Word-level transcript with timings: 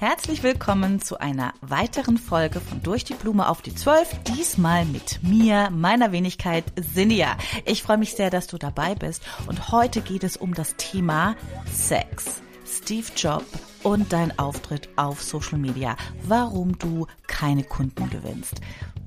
Herzlich 0.00 0.44
willkommen 0.44 1.00
zu 1.00 1.18
einer 1.18 1.54
weiteren 1.60 2.18
Folge 2.18 2.60
von 2.60 2.80
Durch 2.84 3.02
die 3.02 3.14
Blume 3.14 3.48
auf 3.48 3.62
die 3.62 3.74
Zwölf. 3.74 4.08
Diesmal 4.28 4.84
mit 4.84 5.24
mir, 5.24 5.70
meiner 5.70 6.12
Wenigkeit 6.12 6.62
Sinja. 6.76 7.36
Ich 7.64 7.82
freue 7.82 7.98
mich 7.98 8.14
sehr, 8.14 8.30
dass 8.30 8.46
du 8.46 8.58
dabei 8.58 8.94
bist. 8.94 9.24
Und 9.48 9.72
heute 9.72 10.00
geht 10.00 10.22
es 10.22 10.36
um 10.36 10.54
das 10.54 10.76
Thema 10.76 11.34
Sex. 11.68 12.40
Steve 12.64 13.08
Jobs 13.16 13.46
und 13.82 14.12
dein 14.12 14.38
Auftritt 14.38 14.88
auf 14.94 15.20
Social 15.20 15.58
Media. 15.58 15.96
Warum 16.22 16.78
du 16.78 17.08
keine 17.26 17.64
Kunden 17.64 18.08
gewinnst. 18.08 18.60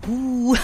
Uh, 0.07 0.55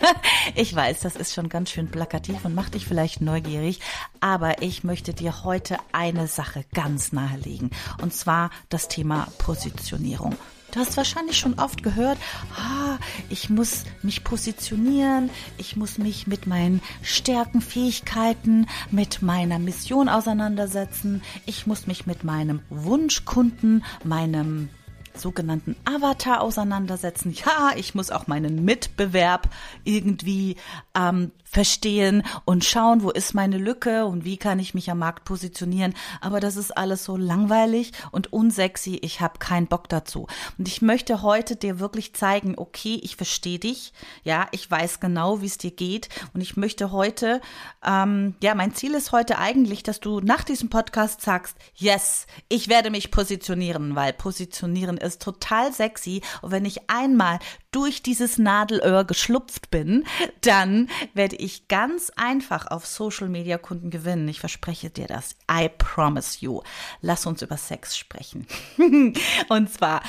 ich 0.54 0.74
weiß, 0.74 1.00
das 1.00 1.16
ist 1.16 1.34
schon 1.34 1.48
ganz 1.48 1.70
schön 1.70 1.88
plakativ 1.88 2.44
und 2.44 2.54
macht 2.54 2.74
dich 2.74 2.86
vielleicht 2.86 3.20
neugierig, 3.20 3.80
aber 4.20 4.62
ich 4.62 4.84
möchte 4.84 5.14
dir 5.14 5.44
heute 5.44 5.78
eine 5.92 6.26
Sache 6.26 6.64
ganz 6.74 7.12
nahelegen 7.12 7.70
und 8.02 8.12
zwar 8.14 8.50
das 8.68 8.88
Thema 8.88 9.28
Positionierung. 9.38 10.36
Du 10.74 10.80
hast 10.80 10.96
wahrscheinlich 10.96 11.38
schon 11.38 11.54
oft 11.60 11.84
gehört, 11.84 12.18
ah, 12.56 12.98
ich 13.30 13.48
muss 13.48 13.84
mich 14.02 14.24
positionieren, 14.24 15.30
ich 15.56 15.76
muss 15.76 15.98
mich 15.98 16.26
mit 16.26 16.48
meinen 16.48 16.82
Stärken, 17.00 17.60
Fähigkeiten, 17.60 18.66
mit 18.90 19.22
meiner 19.22 19.60
Mission 19.60 20.08
auseinandersetzen, 20.08 21.22
ich 21.46 21.68
muss 21.68 21.86
mich 21.86 22.06
mit 22.06 22.24
meinem 22.24 22.60
Wunschkunden, 22.70 23.84
meinem 24.02 24.68
sogenannten 25.16 25.76
Avatar 25.84 26.40
auseinandersetzen. 26.40 27.32
Ja, 27.32 27.72
ich 27.76 27.94
muss 27.94 28.10
auch 28.10 28.26
meinen 28.26 28.64
Mitbewerb 28.64 29.48
irgendwie 29.84 30.56
ähm, 30.94 31.30
verstehen 31.54 32.24
und 32.44 32.64
schauen, 32.64 33.02
wo 33.02 33.10
ist 33.10 33.32
meine 33.32 33.58
Lücke 33.58 34.06
und 34.06 34.24
wie 34.24 34.36
kann 34.36 34.58
ich 34.58 34.74
mich 34.74 34.90
am 34.90 34.98
Markt 34.98 35.24
positionieren. 35.24 35.94
Aber 36.20 36.40
das 36.40 36.56
ist 36.56 36.76
alles 36.76 37.04
so 37.04 37.16
langweilig 37.16 37.92
und 38.10 38.32
unsexy. 38.32 38.98
Ich 39.02 39.20
habe 39.20 39.38
keinen 39.38 39.68
Bock 39.68 39.88
dazu. 39.88 40.26
Und 40.58 40.66
ich 40.66 40.82
möchte 40.82 41.22
heute 41.22 41.54
dir 41.54 41.78
wirklich 41.78 42.12
zeigen, 42.14 42.54
okay, 42.56 43.00
ich 43.02 43.14
verstehe 43.14 43.60
dich. 43.60 43.92
Ja, 44.24 44.48
ich 44.50 44.68
weiß 44.68 44.98
genau, 44.98 45.42
wie 45.42 45.46
es 45.46 45.56
dir 45.56 45.70
geht. 45.70 46.08
Und 46.34 46.40
ich 46.40 46.56
möchte 46.56 46.90
heute, 46.90 47.40
ähm, 47.86 48.34
ja, 48.42 48.56
mein 48.56 48.74
Ziel 48.74 48.94
ist 48.94 49.12
heute 49.12 49.38
eigentlich, 49.38 49.84
dass 49.84 50.00
du 50.00 50.20
nach 50.20 50.42
diesem 50.42 50.70
Podcast 50.70 51.20
sagst, 51.20 51.56
yes, 51.76 52.26
ich 52.48 52.68
werde 52.68 52.90
mich 52.90 53.12
positionieren, 53.12 53.94
weil 53.94 54.12
positionieren 54.12 54.98
ist 55.04 55.22
total 55.22 55.72
sexy. 55.72 56.22
Und 56.42 56.50
wenn 56.50 56.64
ich 56.64 56.90
einmal 56.90 57.38
durch 57.70 58.02
dieses 58.02 58.38
Nadelöhr 58.38 59.04
geschlupft 59.04 59.70
bin, 59.70 60.04
dann 60.40 60.88
werde 61.12 61.36
ich 61.36 61.68
ganz 61.68 62.10
einfach 62.16 62.66
auf 62.68 62.86
Social 62.86 63.28
Media 63.28 63.58
Kunden 63.58 63.90
gewinnen. 63.90 64.28
Ich 64.28 64.40
verspreche 64.40 64.90
dir 64.90 65.06
das. 65.06 65.36
I 65.50 65.68
promise 65.68 66.38
you. 66.40 66.62
Lass 67.00 67.26
uns 67.26 67.42
über 67.42 67.56
Sex 67.56 67.96
sprechen. 67.96 68.46
Und 69.48 69.72
zwar 69.72 70.02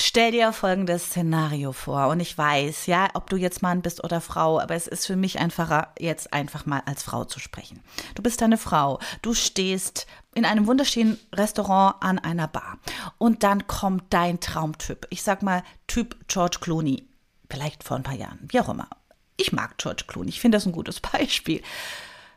Stell 0.00 0.32
dir 0.32 0.52
folgendes 0.52 1.06
Szenario 1.06 1.72
vor 1.72 2.08
und 2.08 2.20
ich 2.20 2.36
weiß, 2.36 2.86
ja, 2.86 3.08
ob 3.14 3.30
du 3.30 3.36
jetzt 3.36 3.62
Mann 3.62 3.82
bist 3.82 4.04
oder 4.04 4.20
Frau, 4.20 4.60
aber 4.60 4.74
es 4.74 4.86
ist 4.86 5.06
für 5.06 5.16
mich 5.16 5.38
einfacher, 5.38 5.88
jetzt 5.98 6.32
einfach 6.32 6.66
mal 6.66 6.82
als 6.86 7.02
Frau 7.02 7.24
zu 7.24 7.40
sprechen. 7.40 7.82
Du 8.14 8.22
bist 8.22 8.42
eine 8.42 8.58
Frau, 8.58 9.00
du 9.22 9.34
stehst 9.34 10.06
in 10.34 10.44
einem 10.44 10.66
wunderschönen 10.66 11.18
Restaurant 11.34 11.96
an 12.00 12.18
einer 12.18 12.46
Bar 12.46 12.78
und 13.18 13.42
dann 13.42 13.66
kommt 13.66 14.04
dein 14.10 14.40
Traumtyp. 14.40 15.06
Ich 15.10 15.22
sag 15.22 15.42
mal 15.42 15.62
Typ 15.86 16.16
George 16.28 16.58
Clooney, 16.60 17.08
vielleicht 17.50 17.84
vor 17.84 17.96
ein 17.96 18.02
paar 18.02 18.14
Jahren, 18.14 18.38
wie 18.48 18.60
auch 18.60 18.68
immer. 18.68 18.88
Ich 19.36 19.52
mag 19.52 19.76
George 19.78 20.04
Clooney, 20.06 20.30
ich 20.30 20.40
finde 20.40 20.56
das 20.56 20.66
ein 20.66 20.72
gutes 20.72 21.00
Beispiel. 21.12 21.62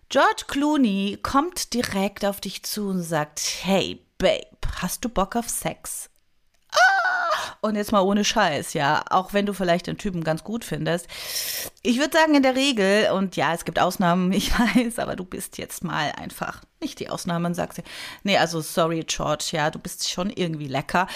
George 0.09 0.43
Clooney 0.47 1.19
kommt 1.23 1.73
direkt 1.73 2.25
auf 2.25 2.41
dich 2.41 2.63
zu 2.63 2.89
und 2.89 3.01
sagt, 3.01 3.41
hey 3.63 4.05
Babe, 4.17 4.45
hast 4.81 5.05
du 5.05 5.09
Bock 5.09 5.35
auf 5.35 5.49
Sex? 5.49 6.09
Und 7.61 7.75
jetzt 7.75 7.91
mal 7.91 8.01
ohne 8.01 8.25
Scheiß, 8.25 8.73
ja, 8.73 9.03
auch 9.09 9.33
wenn 9.33 9.45
du 9.45 9.53
vielleicht 9.53 9.85
den 9.85 9.99
Typen 9.99 10.23
ganz 10.23 10.43
gut 10.43 10.65
findest. 10.65 11.07
Ich 11.83 11.99
würde 11.99 12.17
sagen, 12.17 12.33
in 12.33 12.41
der 12.41 12.55
Regel, 12.55 13.11
und 13.11 13.35
ja, 13.35 13.53
es 13.53 13.65
gibt 13.65 13.79
Ausnahmen, 13.79 14.31
ich 14.33 14.51
weiß, 14.51 14.99
aber 14.99 15.15
du 15.15 15.23
bist 15.23 15.57
jetzt 15.57 15.83
mal 15.83 16.11
einfach 16.13 16.61
nicht 16.81 16.99
die 16.99 17.09
Ausnahmen, 17.09 17.53
sagt 17.53 17.75
sie. 17.75 17.83
Nee, 18.23 18.37
also 18.37 18.61
sorry, 18.61 19.03
George, 19.07 19.49
ja, 19.51 19.69
du 19.69 19.79
bist 19.79 20.09
schon 20.09 20.29
irgendwie 20.29 20.67
lecker. 20.67 21.07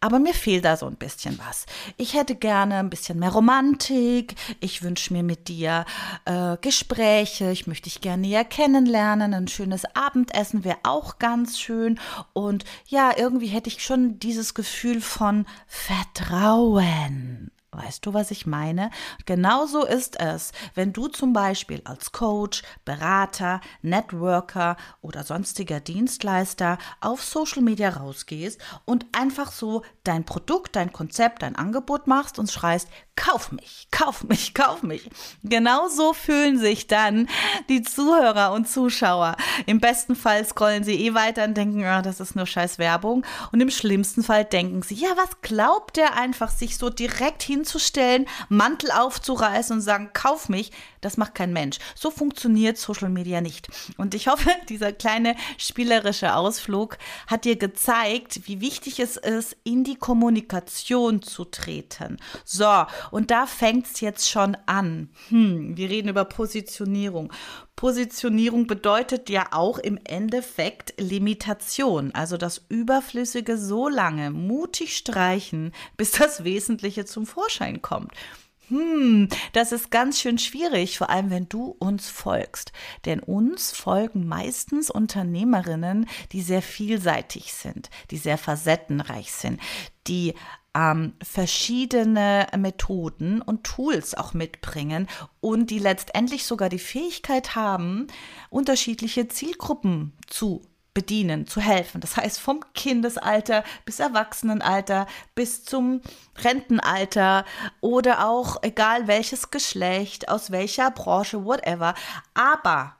Aber 0.00 0.18
mir 0.18 0.34
fehlt 0.34 0.64
da 0.64 0.76
so 0.76 0.86
ein 0.86 0.96
bisschen 0.96 1.38
was. 1.46 1.66
Ich 1.96 2.14
hätte 2.14 2.34
gerne 2.34 2.78
ein 2.78 2.90
bisschen 2.90 3.18
mehr 3.18 3.30
Romantik. 3.30 4.34
Ich 4.60 4.82
wünsche 4.82 5.12
mir 5.12 5.22
mit 5.22 5.48
dir 5.48 5.84
äh, 6.24 6.56
Gespräche. 6.60 7.50
Ich 7.52 7.66
möchte 7.66 7.84
dich 7.84 8.00
gerne 8.00 8.22
näher 8.22 8.44
kennenlernen. 8.44 9.32
Ein 9.32 9.48
schönes 9.48 9.84
Abendessen 9.94 10.64
wäre 10.64 10.78
auch 10.82 11.18
ganz 11.18 11.58
schön. 11.58 12.00
Und 12.32 12.64
ja, 12.88 13.12
irgendwie 13.16 13.46
hätte 13.46 13.68
ich 13.68 13.82
schon 13.82 14.18
dieses 14.18 14.54
Gefühl 14.54 15.00
von 15.00 15.46
Vertrauen. 15.66 17.51
Weißt 17.74 18.04
du, 18.04 18.12
was 18.12 18.30
ich 18.30 18.44
meine? 18.44 18.90
Genauso 19.24 19.86
ist 19.86 20.20
es, 20.20 20.52
wenn 20.74 20.92
du 20.92 21.08
zum 21.08 21.32
Beispiel 21.32 21.80
als 21.84 22.12
Coach, 22.12 22.62
Berater, 22.84 23.62
Networker 23.80 24.76
oder 25.00 25.24
sonstiger 25.24 25.80
Dienstleister 25.80 26.76
auf 27.00 27.24
Social 27.24 27.62
Media 27.62 27.88
rausgehst 27.88 28.60
und 28.84 29.06
einfach 29.12 29.50
so 29.52 29.82
dein 30.04 30.24
Produkt, 30.24 30.76
dein 30.76 30.92
Konzept, 30.92 31.40
dein 31.40 31.56
Angebot 31.56 32.06
machst 32.06 32.38
und 32.38 32.50
schreist, 32.50 32.88
kauf 33.16 33.52
mich, 33.52 33.88
kauf 33.90 34.24
mich, 34.24 34.54
kauf 34.54 34.82
mich. 34.82 35.08
Genauso 35.42 36.12
fühlen 36.12 36.58
sich 36.58 36.86
dann 36.86 37.28
die 37.68 37.82
Zuhörer 37.82 38.52
und 38.52 38.68
Zuschauer. 38.68 39.36
Im 39.66 39.80
besten 39.80 40.16
Fall 40.16 40.44
scrollen 40.44 40.82
sie 40.82 40.94
eh 41.06 41.14
weiter 41.14 41.44
und 41.44 41.54
denken, 41.54 41.80
oh, 41.80 42.02
das 42.02 42.20
ist 42.20 42.36
nur 42.36 42.46
scheiß 42.46 42.78
Werbung. 42.78 43.24
Und 43.52 43.60
im 43.60 43.70
schlimmsten 43.70 44.22
Fall 44.22 44.44
denken 44.44 44.82
sie, 44.82 44.94
ja, 44.94 45.10
was 45.16 45.40
glaubt 45.42 45.96
der 45.96 46.16
einfach, 46.16 46.50
sich 46.50 46.78
so 46.78 46.88
direkt 46.88 47.42
hinzustellen, 47.42 48.26
Mantel 48.48 48.90
aufzureißen 48.90 49.76
und 49.76 49.82
sagen, 49.82 50.10
kauf 50.12 50.48
mich. 50.48 50.72
Das 51.02 51.16
macht 51.16 51.34
kein 51.34 51.52
Mensch. 51.52 51.78
So 51.96 52.10
funktioniert 52.10 52.78
Social 52.78 53.08
Media 53.08 53.40
nicht. 53.40 53.68
Und 53.98 54.14
ich 54.14 54.28
hoffe, 54.28 54.50
dieser 54.68 54.92
kleine 54.92 55.34
spielerische 55.58 56.34
Ausflug 56.34 56.96
hat 57.26 57.44
dir 57.44 57.56
gezeigt, 57.56 58.42
wie 58.46 58.60
wichtig 58.60 59.00
es 59.00 59.16
ist, 59.16 59.56
in 59.64 59.84
die 59.84 59.96
Kommunikation 59.96 61.20
zu 61.20 61.44
treten. 61.44 62.18
So, 62.44 62.84
und 63.10 63.30
da 63.30 63.46
fängt 63.46 63.86
es 63.86 64.00
jetzt 64.00 64.28
schon 64.28 64.56
an. 64.66 65.10
Hm, 65.28 65.76
wir 65.76 65.90
reden 65.90 66.08
über 66.08 66.24
Positionierung. 66.24 67.32
Positionierung 67.76 68.66
bedeutet 68.66 69.28
ja 69.28 69.48
auch 69.50 69.78
im 69.78 69.98
Endeffekt 70.04 70.94
Limitation, 70.98 72.12
also 72.14 72.36
das 72.36 72.62
Überflüssige 72.68 73.58
so 73.58 73.88
lange 73.88 74.30
mutig 74.30 74.96
streichen, 74.96 75.72
bis 75.96 76.12
das 76.12 76.44
Wesentliche 76.44 77.04
zum 77.04 77.26
Vorschein 77.26 77.82
kommt. 77.82 78.12
Hm, 78.68 79.28
das 79.52 79.72
ist 79.72 79.90
ganz 79.90 80.18
schön 80.20 80.38
schwierig, 80.38 80.96
vor 80.96 81.10
allem 81.10 81.30
wenn 81.30 81.48
du 81.48 81.76
uns 81.78 82.08
folgst. 82.08 82.72
Denn 83.04 83.20
uns 83.20 83.72
folgen 83.72 84.26
meistens 84.26 84.88
Unternehmerinnen, 84.88 86.08
die 86.32 86.40
sehr 86.40 86.62
vielseitig 86.62 87.52
sind, 87.52 87.90
die 88.10 88.16
sehr 88.16 88.38
facettenreich 88.38 89.32
sind, 89.32 89.60
die 90.06 90.34
ähm, 90.74 91.14
verschiedene 91.22 92.46
Methoden 92.56 93.42
und 93.42 93.64
Tools 93.64 94.14
auch 94.14 94.34
mitbringen 94.34 95.08
und 95.40 95.70
die 95.70 95.78
letztendlich 95.78 96.44
sogar 96.44 96.68
die 96.68 96.78
Fähigkeit 96.78 97.54
haben, 97.54 98.06
unterschiedliche 98.50 99.28
Zielgruppen 99.28 100.12
zu 100.26 100.62
bedienen, 100.94 101.46
zu 101.46 101.60
helfen. 101.60 102.00
Das 102.00 102.16
heißt, 102.16 102.38
vom 102.38 102.60
Kindesalter 102.74 103.64
bis 103.84 104.00
Erwachsenenalter 104.00 105.06
bis 105.34 105.64
zum 105.64 106.02
Rentenalter 106.42 107.44
oder 107.80 108.28
auch 108.28 108.62
egal 108.62 109.06
welches 109.08 109.50
Geschlecht, 109.50 110.28
aus 110.28 110.50
welcher 110.50 110.90
Branche, 110.90 111.44
whatever. 111.44 111.94
Aber, 112.34 112.96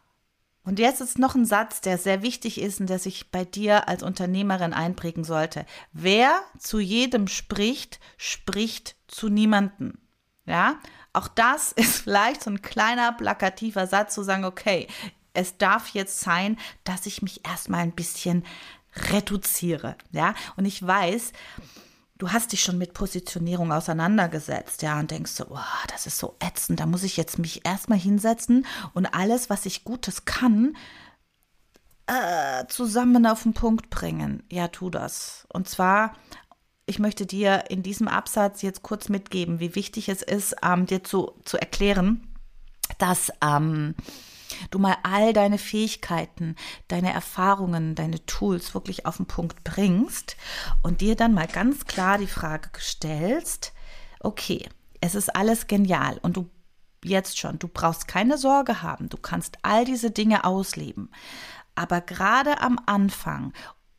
und 0.64 0.79
jetzt 0.79 1.00
ist 1.00 1.19
noch 1.19 1.35
ein 1.35 1.44
Satz, 1.44 1.81
der 1.81 1.99
sehr 1.99 2.23
wichtig 2.23 2.61
ist 2.61 2.81
und 2.81 2.88
der 2.88 2.99
sich 2.99 3.31
bei 3.31 3.44
dir 3.44 3.88
als 3.88 4.03
Unternehmerin 4.03 4.73
einprägen 4.73 5.25
sollte. 5.25 5.67
Wer 5.93 6.41
zu 6.59 6.79
jedem 6.79 7.26
spricht, 7.26 7.99
spricht 8.17 8.97
zu 9.09 9.29
niemanden. 9.29 9.99
Ja, 10.47 10.79
auch 11.12 11.29
das 11.29 11.73
ist 11.76 12.03
vielleicht 12.03 12.43
so 12.43 12.50
ein 12.50 12.62
kleiner 12.62 13.12
plakativer 13.12 13.87
Satz 13.87 14.14
zu 14.14 14.23
sagen, 14.23 14.44
okay, 14.44 14.87
es 15.35 15.56
darf 15.56 15.88
jetzt 15.88 16.20
sein, 16.20 16.59
dass 16.85 17.06
ich 17.06 17.23
mich 17.23 17.47
erstmal 17.47 17.81
ein 17.81 17.93
bisschen 17.93 18.44
reduziere, 19.11 19.97
ja? 20.11 20.35
Und 20.56 20.67
ich 20.67 20.87
weiß, 20.87 21.32
du 22.23 22.31
hast 22.31 22.53
dich 22.53 22.63
schon 22.63 22.79
mit 22.79 22.95
Positionierung 22.95 23.73
auseinandergesetzt, 23.73 24.83
ja, 24.83 25.01
und 25.01 25.11
denkst 25.11 25.33
so, 25.33 25.47
oh, 25.51 25.87
das 25.89 26.07
ist 26.07 26.19
so 26.19 26.37
ätzend, 26.39 26.79
da 26.79 26.87
muss 26.87 27.03
ich 27.03 27.17
jetzt 27.17 27.41
mich 27.41 27.67
erstmal 27.67 27.99
hinsetzen 27.99 28.65
und 28.95 29.07
alles, 29.07 29.51
was 29.51 29.67
ich 29.67 29.83
Gutes 29.83 30.25
kann, 30.25 30.77
äh, 32.07 32.65
zusammen 32.69 33.27
auf 33.27 33.43
den 33.43 33.55
Punkt 33.55 33.91
bringen. 33.91 34.45
Ja, 34.53 34.69
tu 34.69 34.89
das. 34.89 35.47
Und 35.53 35.69
zwar 35.69 36.15
ich 36.87 36.99
möchte 36.99 37.27
dir 37.27 37.65
in 37.71 37.83
diesem 37.83 38.09
Absatz 38.09 38.63
jetzt 38.63 38.83
kurz 38.83 39.09
mitgeben, 39.09 39.61
wie 39.61 39.75
wichtig 39.75 40.09
es 40.09 40.23
ist, 40.23 40.57
ähm, 40.63 40.87
dir 40.87 41.05
zu, 41.05 41.33
zu 41.45 41.57
erklären, 41.57 42.27
dass 42.99 43.33
ähm, 43.43 43.95
du 44.70 44.78
mal 44.78 44.96
all 45.02 45.32
deine 45.32 45.58
Fähigkeiten, 45.58 46.56
deine 46.88 47.12
Erfahrungen, 47.12 47.94
deine 47.94 48.25
Tools 48.26 48.75
wirklich 48.75 49.06
auf 49.06 49.16
den 49.16 49.26
Punkt 49.26 49.64
bringst 49.64 50.37
und 50.82 51.00
dir 51.00 51.16
dann 51.16 51.34
mal 51.34 51.46
ganz 51.46 51.87
klar 51.87 52.19
die 52.19 52.26
Frage 52.26 52.70
stellst, 52.78 53.72
okay, 54.20 54.69
es 55.00 55.14
ist 55.14 55.34
alles 55.34 55.66
genial 55.66 56.19
und 56.22 56.37
du 56.37 56.49
jetzt 57.04 57.38
schon, 57.38 57.58
du 57.58 57.69
brauchst 57.69 58.06
keine 58.08 58.38
Sorge 58.38 58.82
haben, 58.82 59.08
du 59.08 59.16
kannst 59.16 59.58
all 59.62 59.84
diese 59.84 60.10
Dinge 60.10 60.44
ausleben. 60.44 61.10
Aber 61.75 62.00
gerade 62.00 62.60
am 62.60 62.78
Anfang 62.87 63.52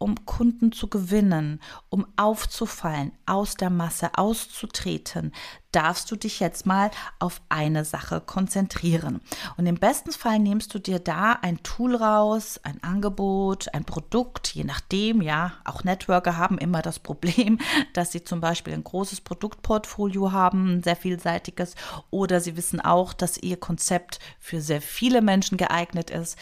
um 0.03 0.25
Kunden 0.25 0.73
zu 0.73 0.89
gewinnen, 0.89 1.61
um 1.89 2.05
aufzufallen, 2.17 3.13
aus 3.25 3.55
der 3.55 3.69
Masse 3.69 4.11
auszutreten, 4.17 5.31
darfst 5.71 6.11
du 6.11 6.17
dich 6.17 6.41
jetzt 6.41 6.65
mal 6.65 6.91
auf 7.19 7.41
eine 7.47 7.85
Sache 7.85 8.19
konzentrieren. 8.19 9.21
Und 9.55 9.65
im 9.65 9.75
besten 9.75 10.11
Fall 10.11 10.39
nimmst 10.39 10.73
du 10.73 10.79
dir 10.79 10.99
da 10.99 11.39
ein 11.41 11.63
Tool 11.63 11.95
raus, 11.95 12.59
ein 12.63 12.83
Angebot, 12.83 13.73
ein 13.73 13.85
Produkt, 13.85 14.49
je 14.49 14.65
nachdem, 14.65 15.21
ja, 15.21 15.53
auch 15.63 15.85
Networker 15.85 16.35
haben 16.35 16.57
immer 16.57 16.81
das 16.81 16.99
Problem, 16.99 17.59
dass 17.93 18.11
sie 18.11 18.25
zum 18.25 18.41
Beispiel 18.41 18.73
ein 18.73 18.83
großes 18.83 19.21
Produktportfolio 19.21 20.33
haben, 20.33 20.75
ein 20.75 20.83
sehr 20.83 20.97
vielseitiges, 20.97 21.75
oder 22.11 22.41
sie 22.41 22.57
wissen 22.57 22.81
auch, 22.81 23.13
dass 23.13 23.37
ihr 23.37 23.55
Konzept 23.55 24.19
für 24.37 24.59
sehr 24.59 24.81
viele 24.81 25.21
Menschen 25.21 25.57
geeignet 25.57 26.09
ist. 26.09 26.37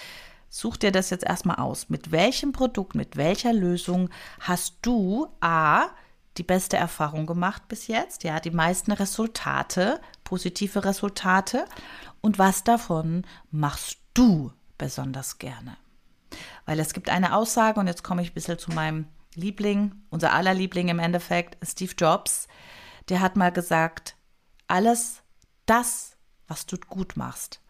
Such 0.53 0.75
dir 0.75 0.92
das 0.92 1.09
jetzt 1.12 1.24
erstmal 1.24 1.56
aus. 1.56 1.88
Mit 1.88 2.12
welchem 2.12 2.51
Produkt, 2.51 2.94
mit 2.94 3.15
welcher 3.15 3.53
Lösung 3.53 4.09
hast 4.42 4.75
du 4.81 5.30
A, 5.39 5.88
die 6.36 6.44
beste 6.44 6.75
Erfahrung 6.75 7.25
gemacht 7.25 7.69
bis 7.69 7.88
jetzt, 7.88 8.25
ja, 8.25 8.42
die 8.42 8.51
meisten 8.51 8.92
Resultate, 8.92 10.01
positive 10.25 10.83
Resultate 10.83 11.63
und 12.19 12.38
was 12.38 12.65
davon 12.65 13.25
machst 13.50 14.00
du 14.13 14.51
besonders 14.77 15.38
gerne? 15.38 15.77
Weil 16.65 16.81
es 16.81 16.92
gibt 16.92 17.09
eine 17.09 17.33
Aussage 17.33 17.80
und 17.80 17.88
jetzt 17.88 18.04
komme 18.04 18.21
ich 18.21 18.31
ein 18.31 18.33
bisschen 18.33 18.59
zu 18.59 18.71
meinem 18.71 19.07
Liebling, 19.36 19.94
unser 20.09 20.33
aller 20.33 20.54
Liebling 20.54 20.89
im 20.89 21.00
Endeffekt, 21.00 21.57
Steve 21.65 21.94
Jobs, 21.97 22.50
der 23.07 23.21
hat 23.21 23.38
mal 23.38 23.54
gesagt, 23.54 24.18
alles 24.68 25.21
das, 25.65 26.18
was 26.50 26.65
du 26.65 26.75
gut 26.77 27.15
machst, 27.15 27.60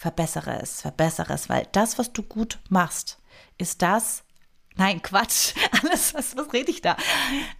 verbessere 0.00 0.58
es, 0.62 0.80
verbessere 0.80 1.34
es, 1.34 1.50
weil 1.50 1.68
das, 1.72 1.98
was 1.98 2.10
du 2.14 2.22
gut 2.22 2.58
machst, 2.70 3.18
ist 3.58 3.82
das, 3.82 4.24
nein, 4.76 5.02
Quatsch, 5.02 5.52
alles, 5.82 6.14
was, 6.14 6.38
was 6.38 6.50
rede 6.54 6.70
ich 6.70 6.80
da? 6.80 6.96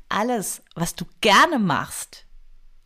Alles, 0.08 0.62
was 0.74 0.94
du 0.94 1.04
gerne 1.20 1.58
machst, 1.58 2.24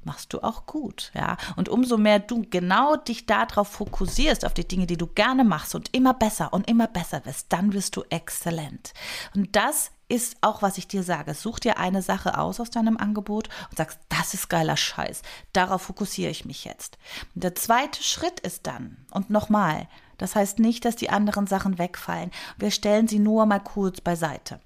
machst 0.03 0.33
du 0.33 0.43
auch 0.43 0.67
gut, 0.67 1.13
ja. 1.15 1.37
Und 1.55 1.69
umso 1.69 1.99
mehr 1.99 2.19
du 2.19 2.45
genau 2.51 2.97
dich 2.97 3.27
darauf 3.27 3.69
fokussierst, 3.69 4.45
auf 4.45 4.55
die 4.55 4.67
Dinge, 4.67 4.89
die 4.89 4.97
du 4.97 5.07
gerne 5.07 5.45
machst 5.45 5.77
und 5.77 5.95
immer 5.95 6.15
besser 6.15 6.53
und 6.53 6.69
immer 6.69 6.89
besser 6.89 7.25
wirst, 7.25 7.53
dann 7.53 7.73
wirst 7.75 7.95
du 7.95 8.03
exzellent. 8.11 8.93
Und 9.37 9.55
das 9.55 9.93
ist 10.09 10.37
auch, 10.43 10.63
was 10.63 10.79
ich 10.79 10.89
dir 10.89 11.03
sage. 11.03 11.35
Such 11.35 11.59
dir 11.61 11.79
eine 11.79 12.03
Sache 12.03 12.39
aus 12.39 12.61
aus 12.61 12.71
deinem 12.71 12.97
Angebot 12.97 13.49
und 13.71 13.77
sagst, 13.77 13.99
das 14.09 14.35
ist 14.35 14.49
geiler 14.49 14.77
Scheiß. 14.77 15.23
Darauf 15.53 15.83
fokussiere 15.83 16.31
ich 16.31 16.45
mich 16.45 16.65
jetzt. 16.65 16.99
Und 17.35 17.45
der 17.45 17.55
zweite 17.55 18.03
Schritt 18.03 18.41
ist 18.41 18.67
dann, 18.67 19.07
und 19.11 19.31
nochmal, 19.31 19.89
das 20.19 20.37
heißt 20.37 20.59
nicht, 20.59 20.85
dass 20.85 20.97
die 20.97 21.11
anderen 21.11 21.47
Sachen 21.47 21.79
wegfallen. 21.79 22.31
Wir 22.59 22.71
stellen 22.71 23.09
sie 23.09 23.19
nur 23.19 23.47
mal 23.47 23.61
kurz 23.61 24.01
beiseite. 24.01 24.61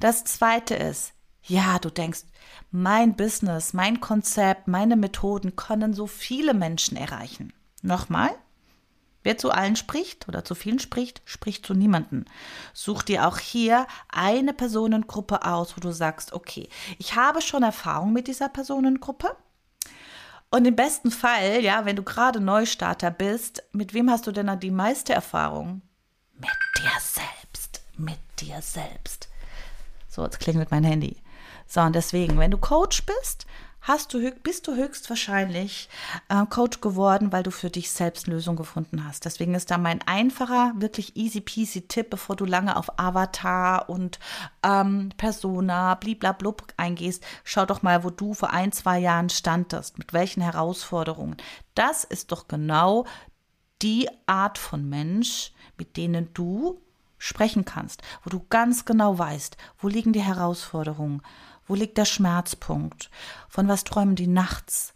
Das 0.00 0.24
zweite 0.24 0.74
ist, 0.74 1.12
ja, 1.42 1.78
du 1.78 1.90
denkst, 1.90 2.22
mein 2.70 3.16
Business, 3.16 3.72
mein 3.72 4.00
Konzept, 4.00 4.66
meine 4.66 4.96
Methoden 4.96 5.56
können 5.56 5.92
so 5.92 6.06
viele 6.06 6.54
Menschen 6.54 6.96
erreichen. 6.96 7.52
Nochmal, 7.82 8.30
Wer 9.24 9.38
zu 9.38 9.50
allen 9.50 9.74
spricht 9.74 10.28
oder 10.28 10.44
zu 10.44 10.54
vielen 10.54 10.78
spricht, 10.78 11.22
spricht 11.24 11.66
zu 11.66 11.74
niemanden. 11.74 12.26
Such 12.74 13.02
dir 13.02 13.26
auch 13.26 13.38
hier 13.38 13.86
eine 14.08 14.52
Personengruppe 14.52 15.44
aus, 15.44 15.76
wo 15.76 15.80
du 15.80 15.92
sagst, 15.92 16.34
okay, 16.34 16.68
ich 16.98 17.16
habe 17.16 17.40
schon 17.40 17.62
Erfahrung 17.62 18.12
mit 18.12 18.28
dieser 18.28 18.50
Personengruppe. 18.50 19.34
Und 20.50 20.66
im 20.66 20.76
besten 20.76 21.10
Fall, 21.10 21.62
ja, 21.62 21.86
wenn 21.86 21.96
du 21.96 22.02
gerade 22.02 22.38
Neustarter 22.38 23.10
bist, 23.10 23.64
mit 23.72 23.94
wem 23.94 24.10
hast 24.10 24.26
du 24.26 24.30
denn 24.30 24.60
die 24.60 24.70
meiste 24.70 25.14
Erfahrung? 25.14 25.80
Mit 26.34 26.50
dir 26.78 26.92
selbst. 27.00 27.82
Mit 27.96 28.20
dir 28.38 28.60
selbst. 28.60 29.28
So, 30.06 30.22
jetzt 30.22 30.38
klingelt 30.38 30.70
mein 30.70 30.84
Handy. 30.84 31.16
So, 31.66 31.80
und 31.80 31.94
deswegen, 31.94 32.38
wenn 32.38 32.50
du 32.50 32.58
Coach 32.58 33.04
bist, 33.06 33.46
hast 33.84 34.14
du, 34.14 34.30
bist 34.42 34.66
du 34.66 34.74
höchstwahrscheinlich 34.74 35.88
äh, 36.28 36.44
Coach 36.46 36.80
geworden, 36.80 37.32
weil 37.32 37.42
du 37.42 37.50
für 37.50 37.70
dich 37.70 37.90
selbst 37.90 38.26
eine 38.26 38.34
Lösung 38.34 38.56
gefunden 38.56 39.06
hast. 39.06 39.26
Deswegen 39.26 39.54
ist 39.54 39.70
da 39.70 39.78
mein 39.78 40.00
einfacher, 40.02 40.72
wirklich 40.76 41.16
easy 41.16 41.40
peasy 41.40 41.82
Tipp, 41.82 42.10
bevor 42.10 42.34
du 42.34 42.46
lange 42.46 42.76
auf 42.76 42.98
Avatar 42.98 43.88
und 43.88 44.18
ähm, 44.62 45.10
Persona, 45.16 45.94
bliblablub 45.94 46.64
eingehst, 46.78 47.24
schau 47.44 47.66
doch 47.66 47.82
mal, 47.82 48.02
wo 48.04 48.10
du 48.10 48.34
vor 48.34 48.50
ein, 48.50 48.72
zwei 48.72 48.98
Jahren 48.98 49.28
standest, 49.28 49.98
mit 49.98 50.12
welchen 50.12 50.40
Herausforderungen. 50.40 51.36
Das 51.74 52.04
ist 52.04 52.32
doch 52.32 52.48
genau 52.48 53.04
die 53.82 54.08
Art 54.26 54.56
von 54.56 54.88
Mensch, 54.88 55.52
mit 55.76 55.98
denen 55.98 56.32
du 56.32 56.80
sprechen 57.18 57.64
kannst, 57.64 58.02
wo 58.22 58.30
du 58.30 58.44
ganz 58.48 58.84
genau 58.84 59.18
weißt, 59.18 59.56
wo 59.78 59.88
liegen 59.88 60.12
die 60.12 60.22
Herausforderungen, 60.22 61.22
wo 61.66 61.74
liegt 61.74 61.98
der 61.98 62.04
Schmerzpunkt? 62.04 63.10
Von 63.48 63.68
was 63.68 63.84
träumen 63.84 64.16
die 64.16 64.26
nachts? 64.26 64.94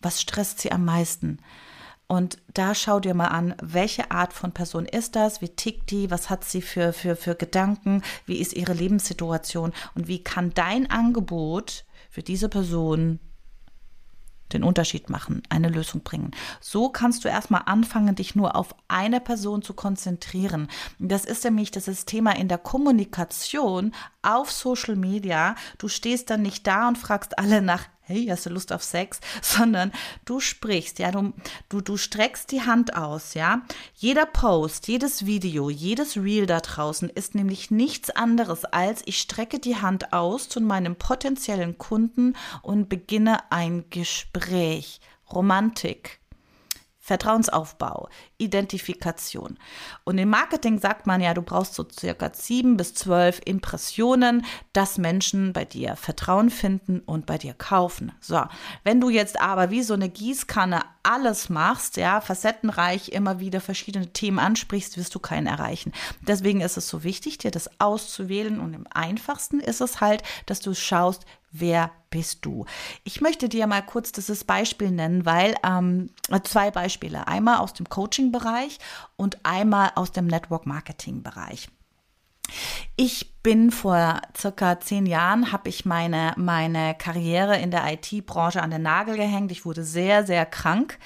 Was 0.00 0.20
stresst 0.20 0.60
sie 0.60 0.72
am 0.72 0.84
meisten? 0.84 1.38
Und 2.06 2.38
da 2.54 2.74
schau 2.74 2.98
dir 2.98 3.14
mal 3.14 3.28
an, 3.28 3.54
welche 3.62 4.10
Art 4.10 4.32
von 4.32 4.52
Person 4.52 4.84
ist 4.84 5.14
das? 5.14 5.40
Wie 5.42 5.48
tickt 5.48 5.92
die? 5.92 6.10
Was 6.10 6.28
hat 6.28 6.44
sie 6.44 6.60
für, 6.60 6.92
für, 6.92 7.14
für 7.14 7.36
Gedanken? 7.36 8.02
Wie 8.26 8.38
ist 8.38 8.52
ihre 8.52 8.72
Lebenssituation? 8.72 9.72
Und 9.94 10.08
wie 10.08 10.24
kann 10.24 10.52
dein 10.52 10.90
Angebot 10.90 11.84
für 12.10 12.22
diese 12.22 12.48
Person 12.48 13.20
den 14.52 14.64
Unterschied 14.64 15.10
machen, 15.10 15.42
eine 15.48 15.68
Lösung 15.68 16.02
bringen. 16.02 16.32
So 16.60 16.88
kannst 16.88 17.24
du 17.24 17.28
erstmal 17.28 17.62
anfangen, 17.66 18.14
dich 18.14 18.34
nur 18.34 18.56
auf 18.56 18.74
eine 18.88 19.20
Person 19.20 19.62
zu 19.62 19.74
konzentrieren. 19.74 20.68
Das 20.98 21.24
ist 21.24 21.44
nämlich 21.44 21.70
das 21.70 21.88
ist 21.88 22.06
Thema 22.06 22.36
in 22.36 22.48
der 22.48 22.58
Kommunikation 22.58 23.92
auf 24.22 24.50
Social 24.50 24.96
Media. 24.96 25.54
Du 25.78 25.88
stehst 25.88 26.30
dann 26.30 26.42
nicht 26.42 26.66
da 26.66 26.88
und 26.88 26.98
fragst 26.98 27.38
alle 27.38 27.62
nach, 27.62 27.86
hey, 28.10 28.26
hast 28.26 28.46
du 28.46 28.50
Lust 28.50 28.72
auf 28.72 28.82
Sex, 28.82 29.20
sondern 29.42 29.92
du 30.24 30.40
sprichst, 30.40 30.98
ja, 30.98 31.10
du, 31.10 31.32
du, 31.68 31.80
du 31.80 31.96
streckst 31.96 32.52
die 32.52 32.62
Hand 32.62 32.96
aus, 32.96 33.34
ja. 33.34 33.62
Jeder 33.94 34.26
Post, 34.26 34.88
jedes 34.88 35.26
Video, 35.26 35.70
jedes 35.70 36.16
Reel 36.16 36.46
da 36.46 36.60
draußen 36.60 37.08
ist 37.08 37.34
nämlich 37.34 37.70
nichts 37.70 38.10
anderes 38.10 38.64
als 38.64 39.02
ich 39.06 39.18
strecke 39.18 39.58
die 39.58 39.76
Hand 39.76 40.12
aus 40.12 40.48
zu 40.48 40.60
meinem 40.60 40.96
potenziellen 40.96 41.78
Kunden 41.78 42.36
und 42.62 42.88
beginne 42.88 43.50
ein 43.50 43.84
Gespräch. 43.90 45.00
Romantik. 45.32 46.19
Vertrauensaufbau, 47.10 48.08
Identifikation. 48.38 49.58
Und 50.04 50.18
im 50.18 50.30
Marketing 50.30 50.78
sagt 50.78 51.08
man 51.08 51.20
ja, 51.20 51.34
du 51.34 51.42
brauchst 51.42 51.74
so 51.74 51.84
circa 51.90 52.30
sieben 52.32 52.76
bis 52.76 52.94
zwölf 52.94 53.40
Impressionen, 53.44 54.46
dass 54.72 54.96
Menschen 54.96 55.52
bei 55.52 55.64
dir 55.64 55.96
Vertrauen 55.96 56.50
finden 56.50 57.00
und 57.00 57.26
bei 57.26 57.36
dir 57.36 57.54
kaufen. 57.54 58.12
So, 58.20 58.44
wenn 58.84 59.00
du 59.00 59.10
jetzt 59.10 59.40
aber 59.40 59.70
wie 59.70 59.82
so 59.82 59.94
eine 59.94 60.08
Gießkanne 60.08 60.82
alles 61.02 61.48
machst, 61.48 61.96
ja, 61.96 62.20
facettenreich 62.20 63.08
immer 63.08 63.40
wieder 63.40 63.60
verschiedene 63.60 64.12
Themen 64.12 64.38
ansprichst, 64.38 64.96
wirst 64.96 65.12
du 65.12 65.18
keinen 65.18 65.48
erreichen. 65.48 65.90
Deswegen 66.20 66.60
ist 66.60 66.76
es 66.76 66.88
so 66.88 67.02
wichtig, 67.02 67.38
dir 67.38 67.50
das 67.50 67.68
auszuwählen 67.80 68.60
und 68.60 68.72
im 68.72 68.86
einfachsten 68.88 69.58
ist 69.58 69.80
es 69.80 70.00
halt, 70.00 70.22
dass 70.46 70.60
du 70.60 70.74
schaust, 70.74 71.24
wer 71.50 71.90
bist 72.10 72.44
du? 72.44 72.66
Ich 73.04 73.20
möchte 73.20 73.48
dir 73.48 73.66
mal 73.66 73.82
kurz 73.82 74.12
dieses 74.12 74.44
Beispiel 74.44 74.90
nennen, 74.90 75.24
weil 75.24 75.54
ähm, 75.64 76.10
zwei 76.44 76.70
Beispiele. 76.70 77.26
Einmal 77.26 77.58
aus 77.58 77.72
dem 77.74 77.88
Coaching-Bereich 77.88 78.78
und 79.16 79.38
einmal 79.44 79.92
aus 79.94 80.12
dem 80.12 80.26
Network-Marketing-Bereich. 80.26 81.68
Ich 82.96 83.32
bin 83.42 83.70
vor 83.70 84.20
circa 84.36 84.80
zehn 84.80 85.06
Jahren, 85.06 85.52
habe 85.52 85.68
ich 85.68 85.84
meine, 85.84 86.34
meine 86.36 86.94
Karriere 86.94 87.56
in 87.56 87.70
der 87.70 87.90
IT-Branche 87.92 88.62
an 88.62 88.70
den 88.70 88.82
Nagel 88.82 89.16
gehängt. 89.16 89.52
Ich 89.52 89.64
wurde 89.64 89.84
sehr, 89.84 90.26
sehr 90.26 90.44
krank. 90.46 90.98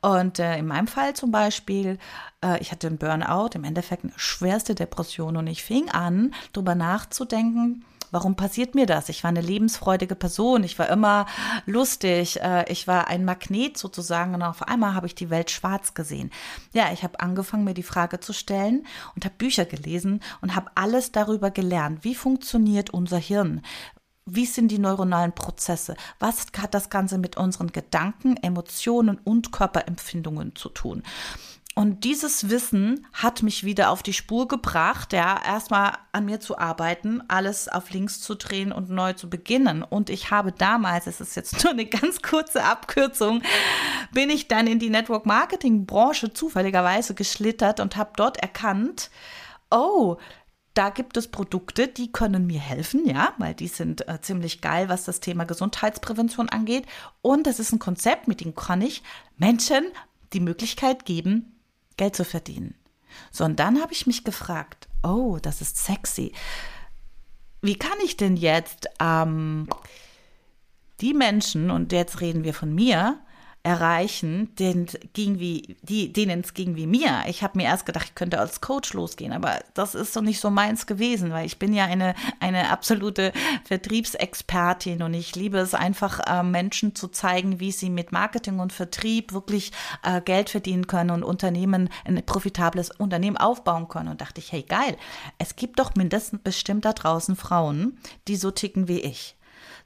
Und 0.00 0.38
äh, 0.38 0.58
in 0.58 0.66
meinem 0.66 0.86
Fall 0.86 1.14
zum 1.14 1.30
Beispiel, 1.30 1.98
äh, 2.42 2.60
ich 2.60 2.72
hatte 2.72 2.86
einen 2.86 2.98
Burnout, 2.98 3.50
im 3.54 3.64
Endeffekt 3.64 4.04
eine 4.04 4.12
schwerste 4.16 4.74
Depression. 4.74 5.36
Und 5.36 5.46
ich 5.46 5.62
fing 5.62 5.90
an, 5.90 6.34
darüber 6.52 6.74
nachzudenken, 6.74 7.84
Warum 8.10 8.36
passiert 8.36 8.74
mir 8.74 8.86
das? 8.86 9.08
Ich 9.08 9.24
war 9.24 9.28
eine 9.28 9.40
lebensfreudige 9.40 10.14
Person, 10.14 10.64
ich 10.64 10.78
war 10.78 10.88
immer 10.88 11.26
lustig, 11.66 12.40
äh, 12.40 12.70
ich 12.70 12.86
war 12.86 13.08
ein 13.08 13.24
Magnet 13.24 13.76
sozusagen 13.76 14.34
und 14.34 14.42
auf 14.42 14.62
einmal 14.62 14.94
habe 14.94 15.06
ich 15.06 15.14
die 15.14 15.30
Welt 15.30 15.50
schwarz 15.50 15.94
gesehen. 15.94 16.30
Ja, 16.72 16.92
ich 16.92 17.02
habe 17.02 17.20
angefangen, 17.20 17.64
mir 17.64 17.74
die 17.74 17.82
Frage 17.82 18.20
zu 18.20 18.32
stellen 18.32 18.86
und 19.14 19.24
habe 19.24 19.34
Bücher 19.36 19.64
gelesen 19.64 20.20
und 20.40 20.54
habe 20.54 20.70
alles 20.74 21.12
darüber 21.12 21.50
gelernt. 21.50 22.04
Wie 22.04 22.14
funktioniert 22.14 22.90
unser 22.90 23.18
Hirn? 23.18 23.62
Wie 24.30 24.44
sind 24.44 24.68
die 24.68 24.78
neuronalen 24.78 25.32
Prozesse? 25.32 25.96
Was 26.18 26.46
hat 26.58 26.74
das 26.74 26.90
Ganze 26.90 27.16
mit 27.16 27.38
unseren 27.38 27.68
Gedanken, 27.72 28.36
Emotionen 28.36 29.18
und 29.24 29.52
Körperempfindungen 29.52 30.54
zu 30.54 30.68
tun? 30.68 31.02
Und 31.78 32.02
dieses 32.02 32.50
Wissen 32.50 33.06
hat 33.12 33.44
mich 33.44 33.62
wieder 33.62 33.90
auf 33.90 34.02
die 34.02 34.12
Spur 34.12 34.48
gebracht, 34.48 35.12
ja, 35.12 35.40
erstmal 35.46 35.92
an 36.10 36.24
mir 36.24 36.40
zu 36.40 36.58
arbeiten, 36.58 37.22
alles 37.28 37.68
auf 37.68 37.90
links 37.90 38.20
zu 38.20 38.34
drehen 38.34 38.72
und 38.72 38.90
neu 38.90 39.12
zu 39.12 39.30
beginnen. 39.30 39.84
Und 39.84 40.10
ich 40.10 40.32
habe 40.32 40.50
damals, 40.50 41.06
es 41.06 41.20
ist 41.20 41.36
jetzt 41.36 41.62
nur 41.62 41.72
eine 41.72 41.86
ganz 41.86 42.20
kurze 42.20 42.64
Abkürzung, 42.64 43.42
bin 44.12 44.28
ich 44.28 44.48
dann 44.48 44.66
in 44.66 44.80
die 44.80 44.90
Network 44.90 45.24
Marketing 45.24 45.86
Branche 45.86 46.32
zufälligerweise 46.32 47.14
geschlittert 47.14 47.78
und 47.78 47.96
habe 47.96 48.10
dort 48.16 48.38
erkannt, 48.38 49.08
oh, 49.70 50.16
da 50.74 50.90
gibt 50.90 51.16
es 51.16 51.28
Produkte, 51.28 51.86
die 51.86 52.10
können 52.10 52.48
mir 52.48 52.58
helfen, 52.58 53.06
ja, 53.06 53.34
weil 53.38 53.54
die 53.54 53.68
sind 53.68 54.08
äh, 54.08 54.20
ziemlich 54.20 54.62
geil, 54.62 54.88
was 54.88 55.04
das 55.04 55.20
Thema 55.20 55.44
Gesundheitsprävention 55.44 56.48
angeht. 56.48 56.86
Und 57.22 57.46
das 57.46 57.60
ist 57.60 57.70
ein 57.70 57.78
Konzept, 57.78 58.26
mit 58.26 58.40
dem 58.40 58.56
kann 58.56 58.82
ich 58.82 59.04
Menschen 59.36 59.84
die 60.32 60.40
Möglichkeit 60.40 61.04
geben, 61.04 61.54
Geld 61.98 62.16
zu 62.16 62.24
verdienen. 62.24 62.74
So, 63.30 63.44
und 63.44 63.60
dann 63.60 63.82
habe 63.82 63.92
ich 63.92 64.06
mich 64.06 64.24
gefragt, 64.24 64.88
oh, 65.02 65.38
das 65.42 65.60
ist 65.60 65.76
sexy. 65.76 66.32
Wie 67.60 67.76
kann 67.76 67.98
ich 68.02 68.16
denn 68.16 68.36
jetzt 68.36 68.88
ähm, 69.00 69.68
die 71.00 71.12
Menschen, 71.14 71.70
und 71.70 71.92
jetzt 71.92 72.20
reden 72.20 72.44
wir 72.44 72.54
von 72.54 72.74
mir, 72.74 73.20
erreichen, 73.62 74.54
denen 74.56 74.86
es 74.86 76.54
ging 76.54 76.76
wie 76.76 76.86
mir. 76.86 77.24
Ich 77.28 77.42
habe 77.42 77.58
mir 77.58 77.64
erst 77.64 77.86
gedacht, 77.86 78.06
ich 78.08 78.14
könnte 78.14 78.38
als 78.38 78.60
Coach 78.60 78.94
losgehen, 78.94 79.32
aber 79.32 79.58
das 79.74 79.94
ist 79.94 80.16
doch 80.16 80.22
nicht 80.22 80.40
so 80.40 80.50
meins 80.50 80.86
gewesen, 80.86 81.30
weil 81.32 81.44
ich 81.44 81.58
bin 81.58 81.74
ja 81.74 81.84
eine, 81.84 82.14
eine 82.40 82.70
absolute 82.70 83.32
Vertriebsexpertin 83.64 85.02
und 85.02 85.14
ich 85.14 85.34
liebe 85.36 85.58
es 85.58 85.74
einfach, 85.74 86.20
äh, 86.26 86.42
Menschen 86.42 86.94
zu 86.94 87.08
zeigen, 87.08 87.60
wie 87.60 87.72
sie 87.72 87.90
mit 87.90 88.12
Marketing 88.12 88.58
und 88.58 88.72
Vertrieb 88.72 89.32
wirklich 89.32 89.72
äh, 90.02 90.20
Geld 90.20 90.50
verdienen 90.50 90.86
können 90.86 91.10
und 91.10 91.22
Unternehmen, 91.22 91.90
ein 92.04 92.22
profitables 92.24 92.90
Unternehmen 92.90 93.36
aufbauen 93.36 93.88
können. 93.88 94.08
Und 94.08 94.20
dachte 94.20 94.40
ich, 94.40 94.52
hey 94.52 94.62
geil, 94.62 94.96
es 95.38 95.56
gibt 95.56 95.78
doch 95.78 95.94
mindestens 95.94 96.40
bestimmt 96.42 96.84
da 96.84 96.92
draußen 96.92 97.36
Frauen, 97.36 97.98
die 98.28 98.36
so 98.36 98.50
ticken 98.50 98.88
wie 98.88 99.00
ich. 99.00 99.37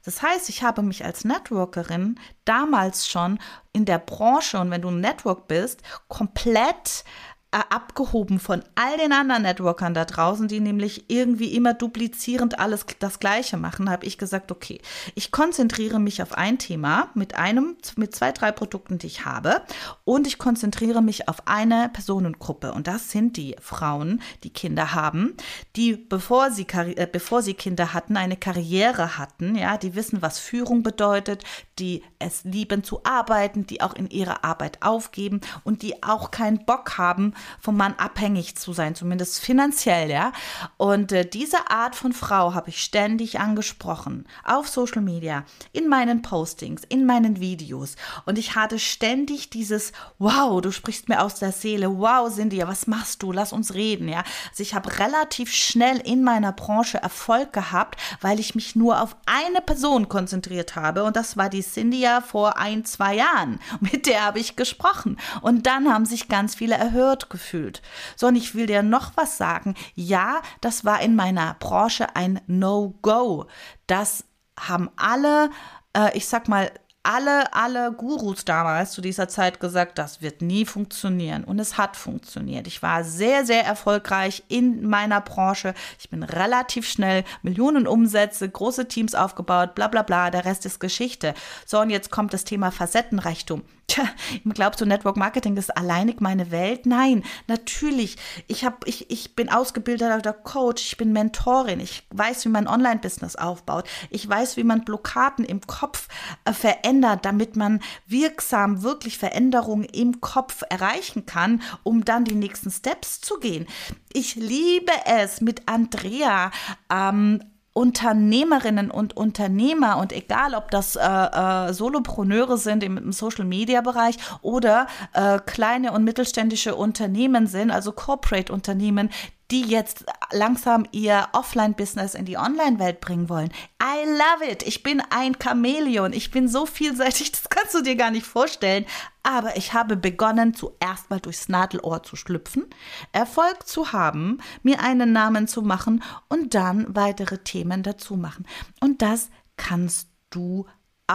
Das 0.03 0.21
heißt, 0.21 0.49
ich 0.49 0.63
habe 0.63 0.81
mich 0.81 1.05
als 1.05 1.23
Networkerin 1.23 2.19
damals 2.45 3.07
schon 3.07 3.39
in 3.71 3.85
der 3.85 3.99
Branche 3.99 4.59
und 4.59 4.69
wenn 4.69 4.81
du 4.81 4.89
ein 4.89 4.99
Network 4.99 5.47
bist, 5.47 5.81
komplett 6.07 7.05
abgehoben 7.53 8.39
von 8.39 8.63
all 8.75 8.97
den 8.97 9.11
anderen 9.11 9.43
Networkern 9.43 9.93
da 9.93 10.05
draußen, 10.05 10.47
die 10.47 10.59
nämlich 10.59 11.05
irgendwie 11.07 11.55
immer 11.55 11.73
duplizierend 11.73 12.59
alles 12.59 12.85
das 12.99 13.19
Gleiche 13.19 13.57
machen, 13.57 13.89
habe 13.89 14.05
ich 14.05 14.17
gesagt, 14.17 14.51
okay, 14.51 14.79
ich 15.15 15.31
konzentriere 15.31 15.99
mich 15.99 16.21
auf 16.21 16.33
ein 16.33 16.57
Thema 16.57 17.09
mit 17.13 17.35
einem, 17.35 17.77
mit 17.95 18.15
zwei, 18.15 18.31
drei 18.31 18.51
Produkten, 18.51 18.97
die 18.97 19.07
ich 19.07 19.25
habe 19.25 19.61
und 20.03 20.27
ich 20.27 20.37
konzentriere 20.37 21.01
mich 21.01 21.27
auf 21.29 21.47
eine 21.47 21.89
Personengruppe. 21.93 22.73
Und 22.73 22.87
das 22.87 23.11
sind 23.11 23.37
die 23.37 23.55
Frauen, 23.59 24.21
die 24.43 24.49
Kinder 24.49 24.93
haben, 24.93 25.35
die 25.75 25.95
bevor 25.95 26.51
sie, 26.51 26.67
äh, 26.71 27.07
bevor 27.11 27.41
sie 27.41 27.53
Kinder 27.53 27.93
hatten, 27.93 28.17
eine 28.17 28.37
Karriere 28.37 29.17
hatten, 29.17 29.55
ja, 29.55 29.77
die 29.77 29.95
wissen, 29.95 30.21
was 30.21 30.39
Führung 30.39 30.83
bedeutet, 30.83 31.43
die 31.79 32.03
es 32.19 32.43
lieben 32.43 32.83
zu 32.83 33.03
arbeiten, 33.03 33.67
die 33.67 33.81
auch 33.81 33.93
in 33.93 34.09
ihrer 34.09 34.43
Arbeit 34.43 34.81
aufgeben 34.81 35.41
und 35.63 35.81
die 35.81 36.03
auch 36.03 36.31
keinen 36.31 36.65
Bock 36.65 36.97
haben, 36.97 37.33
vom 37.59 37.77
Mann 37.77 37.95
abhängig 37.97 38.55
zu 38.55 38.73
sein, 38.73 38.95
zumindest 38.95 39.39
finanziell, 39.39 40.09
ja. 40.09 40.31
Und 40.77 41.11
äh, 41.11 41.25
diese 41.25 41.69
Art 41.69 41.95
von 41.95 42.13
Frau 42.13 42.53
habe 42.53 42.69
ich 42.69 42.81
ständig 42.83 43.39
angesprochen 43.39 44.25
auf 44.43 44.67
Social 44.67 45.01
Media, 45.01 45.43
in 45.71 45.87
meinen 45.87 46.21
Postings, 46.21 46.83
in 46.89 47.05
meinen 47.05 47.39
Videos. 47.39 47.95
Und 48.25 48.37
ich 48.37 48.55
hatte 48.55 48.79
ständig 48.79 49.49
dieses, 49.49 49.91
wow, 50.19 50.61
du 50.61 50.71
sprichst 50.71 51.09
mir 51.09 51.21
aus 51.21 51.35
der 51.35 51.51
Seele, 51.51 51.99
wow, 51.99 52.33
Cindy, 52.33 52.59
was 52.67 52.87
machst 52.87 53.23
du? 53.23 53.31
Lass 53.31 53.53
uns 53.53 53.73
reden, 53.73 54.07
ja. 54.07 54.23
Also 54.49 54.63
ich 54.63 54.73
habe 54.73 54.99
relativ 54.99 55.51
schnell 55.51 55.97
in 55.97 56.23
meiner 56.23 56.51
Branche 56.51 56.97
Erfolg 56.97 57.53
gehabt, 57.53 57.99
weil 58.21 58.39
ich 58.39 58.55
mich 58.55 58.75
nur 58.75 59.01
auf 59.01 59.15
eine 59.25 59.61
Person 59.61 60.09
konzentriert 60.09 60.75
habe 60.75 61.03
und 61.03 61.15
das 61.15 61.37
war 61.37 61.49
die 61.49 61.61
Cynthia 61.61 62.21
vor 62.21 62.57
ein, 62.57 62.85
zwei 62.85 63.15
Jahren. 63.15 63.59
Mit 63.79 64.05
der 64.05 64.23
habe 64.25 64.39
ich 64.39 64.55
gesprochen. 64.55 65.17
Und 65.41 65.65
dann 65.65 65.91
haben 65.91 66.05
sich 66.05 66.27
ganz 66.27 66.55
viele 66.55 66.75
erhört 66.75 67.29
gefühlt. 67.33 67.81
So, 68.15 68.27
und 68.27 68.37
ich 68.37 68.55
will 68.55 68.67
dir 68.67 68.83
noch 68.83 69.11
was 69.15 69.37
sagen. 69.37 69.75
Ja, 69.95 70.41
das 70.61 70.85
war 70.85 71.01
in 71.01 71.17
meiner 71.17 71.55
Branche 71.59 72.15
ein 72.15 72.39
No-Go. 72.47 73.47
Das 73.87 74.23
haben 74.57 74.89
alle, 74.95 75.49
äh, 75.97 76.15
ich 76.15 76.27
sag 76.27 76.47
mal, 76.47 76.71
alle, 77.03 77.53
alle 77.53 77.91
Gurus 77.91 78.45
damals 78.45 78.91
zu 78.91 79.01
dieser 79.01 79.27
Zeit 79.27 79.59
gesagt, 79.59 79.97
das 79.97 80.21
wird 80.21 80.41
nie 80.41 80.65
funktionieren. 80.65 81.43
Und 81.43 81.59
es 81.59 81.77
hat 81.77 81.97
funktioniert. 81.97 82.65
Ich 82.65 82.81
war 82.81 83.03
sehr, 83.03 83.45
sehr 83.45 83.65
erfolgreich 83.65 84.43
in 84.47 84.87
meiner 84.87 85.19
Branche. 85.19 85.73
Ich 85.99 86.09
bin 86.09 86.23
relativ 86.23 86.87
schnell 86.87 87.25
Millionen 87.41 87.87
Umsätze, 87.87 88.47
große 88.47 88.87
Teams 88.87 89.15
aufgebaut, 89.15 89.75
bla, 89.75 89.89
bla, 89.89 90.03
bla. 90.03 90.31
Der 90.31 90.45
Rest 90.45 90.65
ist 90.65 90.79
Geschichte. 90.79 91.33
So, 91.65 91.81
und 91.81 91.89
jetzt 91.89 92.09
kommt 92.09 92.33
das 92.33 92.45
Thema 92.45 92.71
Facettenreichtum. 92.71 93.63
Tja, 93.87 94.05
glaubst 94.53 94.79
du, 94.79 94.85
Network 94.85 95.17
Marketing 95.17 95.57
ist 95.57 95.75
alleinig 95.75 96.21
meine 96.21 96.51
Welt? 96.51 96.85
Nein, 96.85 97.23
natürlich. 97.47 98.17
Ich, 98.47 98.63
hab, 98.63 98.87
ich, 98.87 99.11
ich 99.11 99.35
bin 99.35 99.49
ausgebildeter 99.49 100.33
Coach, 100.33 100.87
ich 100.87 100.97
bin 100.97 101.11
Mentorin, 101.11 101.79
ich 101.79 102.03
weiß, 102.11 102.45
wie 102.45 102.49
man 102.49 102.67
Online-Business 102.67 103.35
aufbaut, 103.35 103.85
ich 104.09 104.27
weiß, 104.27 104.55
wie 104.57 104.63
man 104.63 104.85
Blockaden 104.85 105.43
im 105.43 105.61
Kopf 105.61 106.07
äh, 106.45 106.53
verändert, 106.53 107.25
damit 107.25 107.55
man 107.55 107.81
wirksam 108.07 108.83
wirklich 108.83 109.17
Veränderungen 109.17 109.85
im 109.85 110.21
Kopf 110.21 110.63
erreichen 110.69 111.25
kann, 111.25 111.61
um 111.83 112.05
dann 112.05 112.23
die 112.23 112.35
nächsten 112.35 112.71
Steps 112.71 113.19
zu 113.19 113.37
gehen. 113.37 113.67
Ich 114.13 114.35
liebe 114.35 114.93
es, 115.05 115.41
mit 115.41 115.63
Andrea 115.67 116.51
ähm, 116.89 117.43
Unternehmerinnen 117.73 118.91
und 118.91 119.17
Unternehmer 119.17 119.97
und 119.97 120.13
egal, 120.13 120.53
ob 120.53 120.69
das 120.69 120.95
äh, 120.95 121.01
äh, 121.01 121.73
Solopreneure 121.73 122.57
sind 122.57 122.83
im, 122.83 122.97
im 122.97 123.11
Social-Media-Bereich 123.11 124.17
oder 124.41 124.87
äh, 125.13 125.39
kleine 125.39 125.91
und 125.91 126.03
mittelständische 126.03 126.75
Unternehmen 126.75 127.47
sind, 127.47 127.71
also 127.71 127.91
Corporate-Unternehmen, 127.91 129.09
die 129.53 129.61
jetzt 129.61 130.05
langsam 130.31 130.87
ihr 130.91 131.27
Offline-Business 131.33 132.15
in 132.15 132.25
die 132.25 132.37
Online-Welt 132.37 132.99
bringen 133.01 133.29
wollen. 133.29 133.51
I 133.79 134.03
love 134.03 134.51
it. 134.51 134.63
Ich 134.63 134.81
bin 134.81 134.99
ein 135.11 135.37
Chamäleon. 135.39 136.11
Ich 136.11 136.31
bin 136.31 136.47
so 136.47 136.65
vielseitig, 136.65 137.31
das 137.33 137.49
kannst 137.49 137.75
du 137.75 137.83
dir 137.83 137.95
gar 137.95 138.09
nicht 138.09 138.25
vorstellen. 138.25 138.87
Aber 139.21 139.55
ich 139.55 139.73
habe 139.73 139.95
begonnen, 139.95 140.55
zuerst 140.55 141.11
mal 141.11 141.19
durchs 141.19 141.49
Nadelohr 141.49 142.01
zu 142.01 142.15
schlüpfen, 142.15 142.65
Erfolg 143.11 143.67
zu 143.67 143.93
haben, 143.93 144.39
mir 144.63 144.79
einen 144.79 145.11
Namen 145.11 145.47
zu 145.47 145.61
machen 145.61 146.03
und 146.29 146.55
dann 146.55 146.87
weitere 146.95 147.37
Themen 147.37 147.83
dazu 147.83 148.15
machen. 148.15 148.47
Und 148.79 149.03
das 149.03 149.29
kannst 149.55 150.09
du 150.31 150.65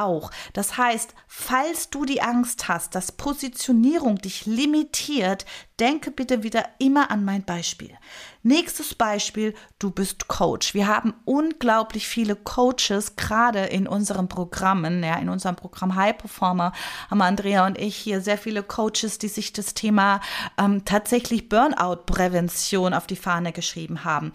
auch. 0.00 0.31
Das 0.52 0.76
heißt, 0.76 1.14
falls 1.26 1.90
du 1.90 2.05
die 2.05 2.23
Angst 2.23 2.69
hast, 2.69 2.95
dass 2.95 3.12
Positionierung 3.12 4.17
dich 4.17 4.47
limitiert, 4.47 5.45
denke 5.81 6.11
bitte 6.11 6.43
wieder 6.43 6.69
immer 6.78 7.11
an 7.11 7.25
mein 7.25 7.45
Beispiel. 7.45 7.97
Nächstes 8.43 8.95
Beispiel, 8.95 9.55
du 9.78 9.90
bist 9.90 10.28
Coach. 10.28 10.75
Wir 10.75 10.87
haben 10.88 11.14
unglaublich 11.25 12.09
viele 12.09 12.35
Coaches, 12.35 13.17
gerade 13.17 13.64
in 13.67 13.87
unseren 13.87 14.28
Programmen, 14.28 15.02
ja, 15.02 15.17
in 15.17 15.28
unserem 15.28 15.57
Programm 15.57 15.95
High 15.95 16.17
Performer 16.17 16.73
haben 17.11 17.23
Andrea 17.23 17.67
und 17.67 17.78
ich 17.78 17.97
hier 17.97 18.21
sehr 18.21 18.38
viele 18.38 18.62
Coaches, 18.62 19.19
die 19.19 19.28
sich 19.28 19.52
das 19.52 19.75
Thema 19.75 20.21
ähm, 20.57 20.85
tatsächlich 20.85 21.49
Burnout-Prävention 21.49 22.95
auf 22.95 23.07
die 23.07 23.17
Fahne 23.17 23.52
geschrieben 23.52 24.05
haben. 24.05 24.33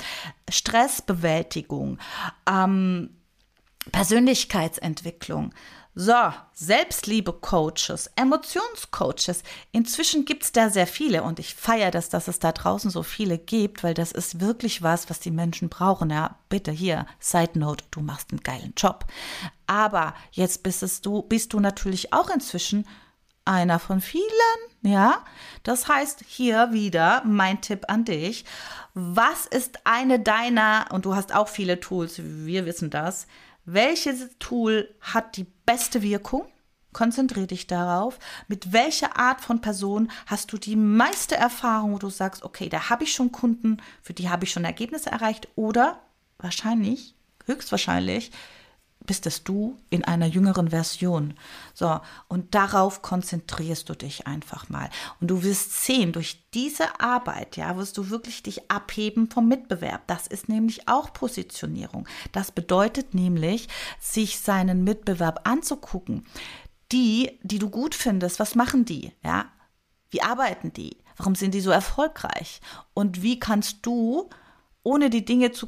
Stressbewältigung, 0.49 1.97
ähm, 2.47 3.09
Persönlichkeitsentwicklung. 3.91 5.53
So, 5.95 6.33
Selbstliebe-Coaches, 6.53 8.09
Emotionscoaches. 8.15 9.43
Inzwischen 9.71 10.25
gibt's 10.25 10.51
da 10.51 10.71
sehr 10.71 10.87
viele 10.87 11.21
und 11.21 11.37
ich 11.37 11.53
feiere 11.53 11.91
das, 11.91 12.09
dass 12.09 12.27
es 12.27 12.39
da 12.39 12.51
draußen 12.51 12.89
so 12.89 13.03
viele 13.03 13.37
gibt, 13.37 13.83
weil 13.83 13.93
das 13.93 14.11
ist 14.11 14.39
wirklich 14.39 14.81
was, 14.81 15.11
was 15.11 15.19
die 15.19 15.29
Menschen 15.29 15.69
brauchen. 15.69 16.09
Ja, 16.09 16.39
bitte 16.49 16.71
hier, 16.71 17.05
Side 17.19 17.59
Note, 17.59 17.85
du 17.91 18.01
machst 18.01 18.31
einen 18.31 18.41
geilen 18.41 18.73
Job. 18.75 19.05
Aber 19.67 20.15
jetzt 20.31 20.63
bist 20.63 20.81
es 20.81 21.01
du, 21.01 21.21
bist 21.21 21.53
du 21.53 21.59
natürlich 21.59 22.11
auch 22.11 22.31
inzwischen 22.31 22.87
einer 23.45 23.77
von 23.77 24.01
vielen, 24.01 24.23
ja. 24.81 25.23
Das 25.61 25.87
heißt 25.87 26.23
hier 26.27 26.71
wieder 26.71 27.21
mein 27.23 27.61
Tipp 27.61 27.85
an 27.87 28.03
dich. 28.03 28.45
Was 28.95 29.45
ist 29.45 29.85
eine 29.85 30.19
deiner, 30.19 30.87
und 30.91 31.05
du 31.05 31.15
hast 31.15 31.35
auch 31.35 31.49
viele 31.49 31.79
Tools, 31.79 32.19
wir 32.19 32.65
wissen 32.65 32.89
das, 32.89 33.27
welches 33.65 34.29
Tool 34.39 34.93
hat 35.01 35.37
die 35.37 35.45
beste 35.65 36.01
Wirkung? 36.01 36.45
Konzentriere 36.91 37.47
dich 37.47 37.65
darauf. 37.65 38.19
Mit 38.47 38.71
welcher 38.71 39.17
Art 39.17 39.41
von 39.41 39.61
Person 39.61 40.11
hast 40.27 40.53
du 40.53 40.57
die 40.57 40.75
meiste 40.75 41.35
Erfahrung, 41.35 41.93
wo 41.93 41.97
du 41.97 42.09
sagst, 42.09 42.43
okay, 42.43 42.69
da 42.69 42.89
habe 42.89 43.03
ich 43.03 43.13
schon 43.13 43.31
Kunden, 43.31 43.77
für 44.01 44.13
die 44.13 44.29
habe 44.29 44.45
ich 44.45 44.51
schon 44.51 44.63
Ergebnisse 44.63 45.09
erreicht 45.09 45.47
oder 45.55 46.01
wahrscheinlich, 46.37 47.15
höchstwahrscheinlich, 47.45 48.31
bist 49.05 49.25
es 49.25 49.43
du 49.43 49.77
in 49.89 50.03
einer 50.03 50.25
jüngeren 50.25 50.69
Version. 50.69 51.33
So, 51.73 51.99
und 52.27 52.55
darauf 52.55 53.01
konzentrierst 53.01 53.89
du 53.89 53.95
dich 53.95 54.27
einfach 54.27 54.69
mal. 54.69 54.89
Und 55.19 55.27
du 55.27 55.43
wirst 55.43 55.83
sehen, 55.83 56.11
durch 56.11 56.43
diese 56.53 56.99
Arbeit, 56.99 57.57
ja, 57.57 57.75
wirst 57.77 57.97
du 57.97 58.09
wirklich 58.09 58.43
dich 58.43 58.69
abheben 58.71 59.29
vom 59.29 59.47
Mitbewerb. 59.47 60.07
Das 60.07 60.27
ist 60.27 60.49
nämlich 60.49 60.87
auch 60.87 61.13
Positionierung. 61.13 62.07
Das 62.31 62.51
bedeutet 62.51 63.13
nämlich, 63.13 63.67
sich 63.99 64.39
seinen 64.39 64.83
Mitbewerb 64.83 65.47
anzugucken. 65.47 66.25
Die, 66.91 67.39
die 67.41 67.59
du 67.59 67.69
gut 67.69 67.95
findest, 67.95 68.39
was 68.39 68.55
machen 68.55 68.85
die? 68.85 69.11
Ja, 69.23 69.45
wie 70.09 70.21
arbeiten 70.21 70.71
die? 70.73 70.97
Warum 71.17 71.35
sind 71.35 71.53
die 71.53 71.61
so 71.61 71.71
erfolgreich? 71.71 72.61
Und 72.93 73.21
wie 73.21 73.39
kannst 73.39 73.85
du, 73.85 74.29
ohne 74.83 75.09
die 75.09 75.25
Dinge 75.25 75.51
zu 75.51 75.67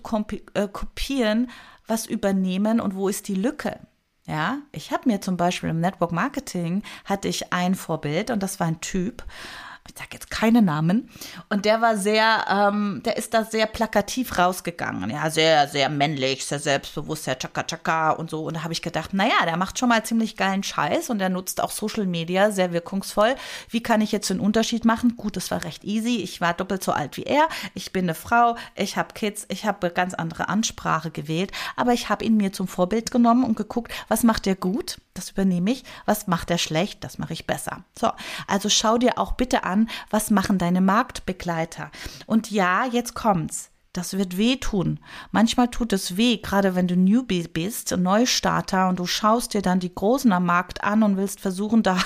äh, 0.53 0.67
kopieren, 0.67 1.49
was 1.87 2.05
übernehmen 2.05 2.79
und 2.79 2.95
wo 2.95 3.07
ist 3.07 3.27
die 3.27 3.35
Lücke? 3.35 3.79
Ja, 4.27 4.57
ich 4.71 4.91
habe 4.91 5.07
mir 5.07 5.21
zum 5.21 5.37
Beispiel 5.37 5.69
im 5.69 5.79
Network 5.79 6.11
Marketing 6.11 6.81
hatte 7.03 7.27
ich 7.27 7.53
ein 7.53 7.75
Vorbild 7.75 8.31
und 8.31 8.41
das 8.41 8.59
war 8.59 8.67
ein 8.67 8.81
Typ, 8.81 9.23
ich 9.87 9.93
sage 9.97 10.09
jetzt 10.13 10.31
keine 10.31 10.61
Namen, 10.61 11.09
und 11.49 11.65
der 11.65 11.81
war 11.81 11.95
sehr, 11.97 12.45
ähm, 12.49 13.01
der 13.05 13.17
ist 13.17 13.33
da 13.33 13.43
sehr 13.43 13.67
plakativ 13.67 14.37
rausgegangen, 14.37 15.09
ja, 15.11 15.29
sehr, 15.29 15.67
sehr 15.67 15.89
männlich, 15.89 16.45
sehr 16.45 16.59
selbstbewusst, 16.59 17.25
sehr 17.25 17.37
tschakka 17.37 17.63
tschakka 17.63 18.11
und 18.11 18.29
so. 18.29 18.45
Und 18.45 18.55
da 18.55 18.63
habe 18.63 18.73
ich 18.73 18.81
gedacht, 18.81 19.13
naja, 19.13 19.45
der 19.45 19.57
macht 19.57 19.77
schon 19.77 19.89
mal 19.89 20.03
ziemlich 20.03 20.37
geilen 20.37 20.63
Scheiß 20.63 21.09
und 21.09 21.19
der 21.19 21.29
nutzt 21.29 21.61
auch 21.61 21.71
Social 21.71 22.05
Media 22.05 22.51
sehr 22.51 22.73
wirkungsvoll. 22.73 23.35
Wie 23.69 23.83
kann 23.83 24.01
ich 24.01 24.11
jetzt 24.11 24.29
den 24.29 24.39
Unterschied 24.39 24.85
machen? 24.85 25.15
Gut, 25.17 25.37
es 25.37 25.51
war 25.51 25.63
recht 25.63 25.83
easy. 25.83 26.17
Ich 26.17 26.41
war 26.41 26.53
doppelt 26.53 26.83
so 26.83 26.91
alt 26.91 27.17
wie 27.17 27.23
er. 27.23 27.47
Ich 27.73 27.93
bin 27.93 28.05
eine 28.05 28.15
Frau, 28.15 28.55
ich 28.75 28.97
habe 28.97 29.13
Kids, 29.13 29.45
ich 29.49 29.65
habe 29.65 29.91
ganz 29.91 30.13
andere 30.13 30.49
Ansprache 30.49 31.11
gewählt, 31.11 31.51
aber 31.75 31.93
ich 31.93 32.09
habe 32.09 32.25
ihn 32.25 32.37
mir 32.37 32.51
zum 32.51 32.67
Vorbild 32.67 33.11
genommen 33.11 33.43
und 33.43 33.55
geguckt, 33.55 33.93
was 34.07 34.23
macht 34.23 34.45
der 34.45 34.55
gut? 34.55 34.97
Das 35.13 35.29
übernehme 35.29 35.71
ich. 35.71 35.83
Was 36.05 36.27
macht 36.27 36.51
er 36.51 36.57
schlecht? 36.57 37.03
Das 37.03 37.17
mache 37.17 37.31
ich 37.31 37.47
besser. 37.47 37.85
So, 37.97 38.11
also 38.47 38.67
schau 38.69 38.97
dir 38.97 39.17
auch 39.17 39.31
bitte 39.33 39.63
an, 39.63 39.74
an, 39.75 39.89
was 40.09 40.31
machen 40.31 40.57
deine 40.57 40.81
Marktbegleiter. 40.81 41.91
Und 42.25 42.49
ja, 42.51 42.85
jetzt 42.85 43.13
kommt's. 43.13 43.71
Das 43.95 44.17
wird 44.17 44.35
wehtun. 44.35 44.99
Manchmal 45.31 45.69
tut 45.69 45.93
es 45.93 46.17
weh, 46.17 46.35
gerade 46.35 46.75
wenn 46.75 46.85
du 46.85 46.97
Newbie 46.97 47.47
bist, 47.47 47.95
Neustarter 47.95 48.89
und 48.89 48.99
du 48.99 49.05
schaust 49.05 49.53
dir 49.53 49.61
dann 49.61 49.79
die 49.79 49.95
Großen 49.95 50.33
am 50.33 50.45
Markt 50.45 50.83
an 50.83 51.01
und 51.01 51.15
willst 51.15 51.39
versuchen, 51.39 51.81
da 51.83 51.97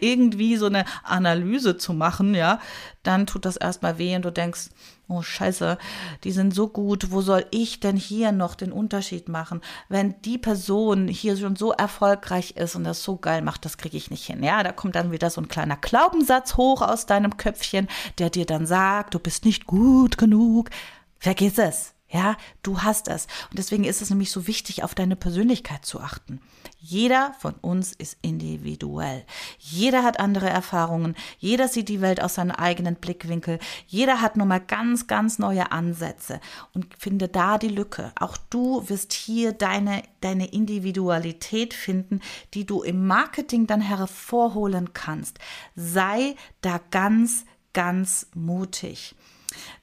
irgendwie 0.00 0.56
so 0.56 0.66
eine 0.66 0.86
Analyse 1.02 1.76
zu 1.76 1.92
machen, 1.92 2.34
ja. 2.34 2.60
Dann 3.02 3.26
tut 3.26 3.44
das 3.44 3.58
erstmal 3.58 3.98
weh 3.98 4.16
und 4.16 4.24
du 4.24 4.32
denkst, 4.32 4.70
oh 5.06 5.20
Scheiße, 5.20 5.76
die 6.24 6.32
sind 6.32 6.54
so 6.54 6.68
gut, 6.68 7.10
wo 7.10 7.20
soll 7.20 7.44
ich 7.50 7.80
denn 7.80 7.96
hier 7.96 8.32
noch 8.32 8.54
den 8.54 8.72
Unterschied 8.72 9.28
machen? 9.28 9.60
Wenn 9.90 10.14
die 10.22 10.38
Person 10.38 11.08
hier 11.08 11.36
schon 11.36 11.56
so 11.56 11.72
erfolgreich 11.72 12.52
ist 12.52 12.74
und 12.74 12.84
das 12.84 13.04
so 13.04 13.16
geil 13.16 13.42
macht, 13.42 13.66
das 13.66 13.76
kriege 13.76 13.98
ich 13.98 14.10
nicht 14.10 14.24
hin. 14.24 14.42
Ja, 14.42 14.62
da 14.62 14.72
kommt 14.72 14.94
dann 14.94 15.12
wieder 15.12 15.28
so 15.28 15.42
ein 15.42 15.48
kleiner 15.48 15.76
Glaubenssatz 15.76 16.56
hoch 16.56 16.80
aus 16.80 17.04
deinem 17.04 17.36
Köpfchen, 17.36 17.88
der 18.18 18.30
dir 18.30 18.46
dann 18.46 18.64
sagt, 18.64 19.12
du 19.12 19.18
bist 19.18 19.44
nicht 19.44 19.66
gut 19.66 20.16
genug. 20.16 20.70
Vergiss 21.18 21.58
es. 21.58 21.94
Ja, 22.14 22.36
du 22.62 22.82
hast 22.82 23.08
es. 23.08 23.26
Und 23.50 23.58
deswegen 23.58 23.82
ist 23.82 24.00
es 24.00 24.08
nämlich 24.08 24.30
so 24.30 24.46
wichtig, 24.46 24.84
auf 24.84 24.94
deine 24.94 25.16
Persönlichkeit 25.16 25.84
zu 25.84 26.00
achten. 26.00 26.40
Jeder 26.78 27.34
von 27.40 27.54
uns 27.54 27.92
ist 27.92 28.18
individuell. 28.22 29.24
Jeder 29.58 30.04
hat 30.04 30.20
andere 30.20 30.48
Erfahrungen. 30.48 31.16
Jeder 31.38 31.66
sieht 31.66 31.88
die 31.88 32.00
Welt 32.00 32.22
aus 32.22 32.34
seinem 32.34 32.52
eigenen 32.52 32.94
Blickwinkel. 32.94 33.58
Jeder 33.88 34.20
hat 34.20 34.36
nochmal 34.36 34.60
ganz, 34.60 35.08
ganz 35.08 35.40
neue 35.40 35.72
Ansätze 35.72 36.40
und 36.72 36.86
finde 36.96 37.26
da 37.26 37.58
die 37.58 37.68
Lücke. 37.68 38.12
Auch 38.20 38.36
du 38.36 38.88
wirst 38.88 39.12
hier 39.12 39.52
deine, 39.52 40.04
deine 40.20 40.52
Individualität 40.52 41.74
finden, 41.74 42.20
die 42.52 42.64
du 42.64 42.82
im 42.82 43.08
Marketing 43.08 43.66
dann 43.66 43.80
hervorholen 43.80 44.92
kannst. 44.92 45.40
Sei 45.74 46.36
da 46.60 46.80
ganz, 46.92 47.44
ganz 47.72 48.28
mutig. 48.34 49.16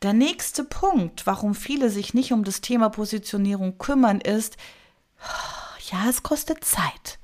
Der 0.02 0.14
nächste 0.14 0.64
Punkt, 0.64 1.26
warum 1.28 1.56
viele 1.56 1.90
sich 1.90 2.14
nicht 2.14 2.34
um 2.34 2.44
das 2.44 2.62
Thema 2.62 2.90
Positionierung 2.90 3.78
kümmern, 3.78 4.22
ist, 4.22 4.58
ja, 5.92 6.10
es 6.10 6.24
kostet 6.24 6.64
Zeit. 6.64 7.20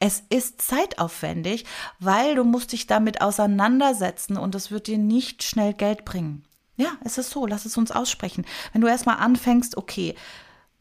Es 0.00 0.22
ist 0.28 0.62
zeitaufwendig, 0.62 1.64
weil 1.98 2.36
du 2.36 2.44
musst 2.44 2.72
dich 2.72 2.86
damit 2.86 3.20
auseinandersetzen 3.20 4.36
und 4.36 4.54
es 4.54 4.70
wird 4.70 4.86
dir 4.86 4.98
nicht 4.98 5.42
schnell 5.42 5.74
Geld 5.74 6.04
bringen. 6.04 6.44
Ja, 6.76 6.92
es 7.04 7.18
ist 7.18 7.30
so, 7.30 7.46
lass 7.46 7.64
es 7.64 7.76
uns 7.76 7.90
aussprechen. 7.90 8.46
Wenn 8.72 8.80
du 8.80 8.86
erstmal 8.86 9.16
anfängst, 9.16 9.76
okay, 9.76 10.14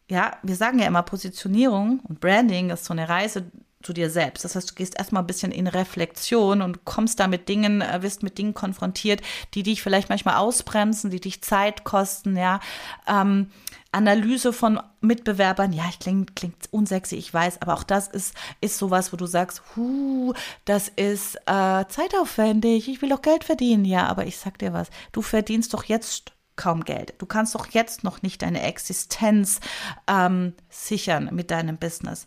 ja, 0.10 0.38
wir 0.44 0.56
sagen 0.56 0.80
ja 0.80 0.86
immer 0.86 1.02
Positionierung 1.02 2.00
und 2.02 2.20
Branding 2.20 2.70
ist 2.70 2.86
so 2.86 2.94
eine 2.94 3.10
Reise 3.10 3.52
zu 3.88 3.94
dir 3.94 4.10
selbst. 4.10 4.44
Das 4.44 4.56
heißt, 4.58 4.70
du 4.70 4.76
gehst 4.76 4.98
erstmal 4.98 5.24
ein 5.24 5.28
bisschen 5.28 5.54
in 5.54 5.66
Reflexion 5.66 6.62
und 6.62 6.84
kommst 6.84 7.22
da 7.22 7.28
mit 7.28 7.48
Dingen, 7.48 7.82
äh, 7.82 8.02
wirst 8.02 8.22
mit 8.22 8.38
Dingen 8.38 8.54
konfrontiert, 8.54 9.22
die 9.54 9.64
dich 9.64 9.82
vielleicht 9.82 10.10
manchmal 10.10 10.36
ausbremsen, 10.36 11.10
die 11.10 11.22
dich 11.22 11.42
Zeit 11.42 11.86
kosten, 11.86 12.36
ja. 12.36 12.60
Ähm, 13.08 13.50
Analyse 13.94 14.52
von 14.52 14.82
Mitbewerbern, 15.00 15.72
ja, 15.72 15.86
ich 15.90 16.00
klingt, 16.00 16.36
klingt 16.36 16.68
unsexy, 16.72 17.16
ich 17.16 17.34
weiß, 17.34 17.62
aber 17.62 17.76
auch 17.76 17.84
das 17.84 18.10
ist, 18.10 18.36
ist 18.60 18.78
sowas, 18.78 19.14
wo 19.14 19.18
du 19.18 19.26
sagst, 19.26 19.62
hu, 19.78 20.34
das 20.66 20.90
ist 20.90 21.38
äh, 21.46 21.86
zeitaufwendig, 21.88 22.90
ich 22.90 23.02
will 23.02 23.10
doch 23.10 23.22
Geld 23.22 23.46
verdienen. 23.46 23.86
Ja, 23.86 24.08
aber 24.08 24.26
ich 24.26 24.36
sag 24.36 24.60
dir 24.60 24.74
was, 24.74 24.90
du 25.14 25.22
verdienst 25.22 25.74
doch 25.74 25.86
jetzt 25.86 26.34
kaum 26.58 26.84
Geld. 26.84 27.14
Du 27.20 27.26
kannst 27.26 27.56
doch 27.56 27.68
jetzt 27.68 28.04
noch 28.04 28.22
nicht 28.22 28.42
deine 28.42 28.64
Existenz 28.64 29.62
ähm, 30.08 30.54
sichern 30.70 31.30
mit 31.32 31.52
deinem 31.52 31.78
Business 31.78 32.26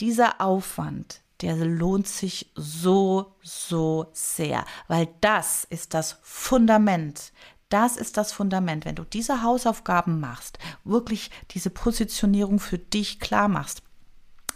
dieser 0.00 0.40
Aufwand, 0.40 1.20
der 1.40 1.56
lohnt 1.56 2.08
sich 2.08 2.50
so, 2.54 3.34
so 3.42 4.06
sehr, 4.12 4.64
weil 4.88 5.08
das 5.20 5.64
ist 5.64 5.94
das 5.94 6.18
Fundament. 6.22 7.32
Das 7.68 7.96
ist 7.96 8.16
das 8.16 8.32
Fundament. 8.32 8.84
Wenn 8.84 8.96
du 8.96 9.04
diese 9.04 9.42
Hausaufgaben 9.42 10.18
machst, 10.20 10.58
wirklich 10.84 11.30
diese 11.52 11.70
Positionierung 11.70 12.58
für 12.58 12.78
dich 12.78 13.20
klar 13.20 13.48
machst, 13.48 13.82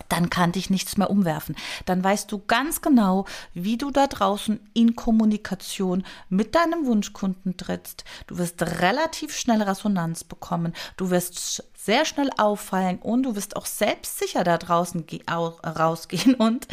dann 0.09 0.31
kann 0.31 0.53
dich 0.53 0.71
nichts 0.71 0.97
mehr 0.97 1.11
umwerfen. 1.11 1.57
Dann 1.87 2.03
weißt 2.03 2.31
du 2.31 2.43
ganz 2.47 2.83
genau, 2.83 3.27
wie 3.53 3.79
du 3.79 3.91
da 3.91 4.07
draußen 4.07 4.61
in 4.75 4.97
Kommunikation 4.97 6.05
mit 6.29 6.55
deinem 6.55 6.87
Wunschkunden 6.87 7.57
trittst. 7.57 8.05
Du 8.27 8.39
wirst 8.39 8.63
relativ 8.63 9.37
schnell 9.37 9.63
Resonanz 9.63 10.25
bekommen. 10.25 10.73
Du 10.97 11.11
wirst 11.11 11.65
sehr 11.77 12.05
schnell 12.05 12.31
auffallen 12.39 12.99
und 12.99 13.25
du 13.25 13.37
wirst 13.37 13.57
auch 13.57 13.67
selbstsicher 13.67 14.45
da 14.45 14.59
draußen 14.59 15.07
rausgehen 15.31 16.35
und 16.39 16.69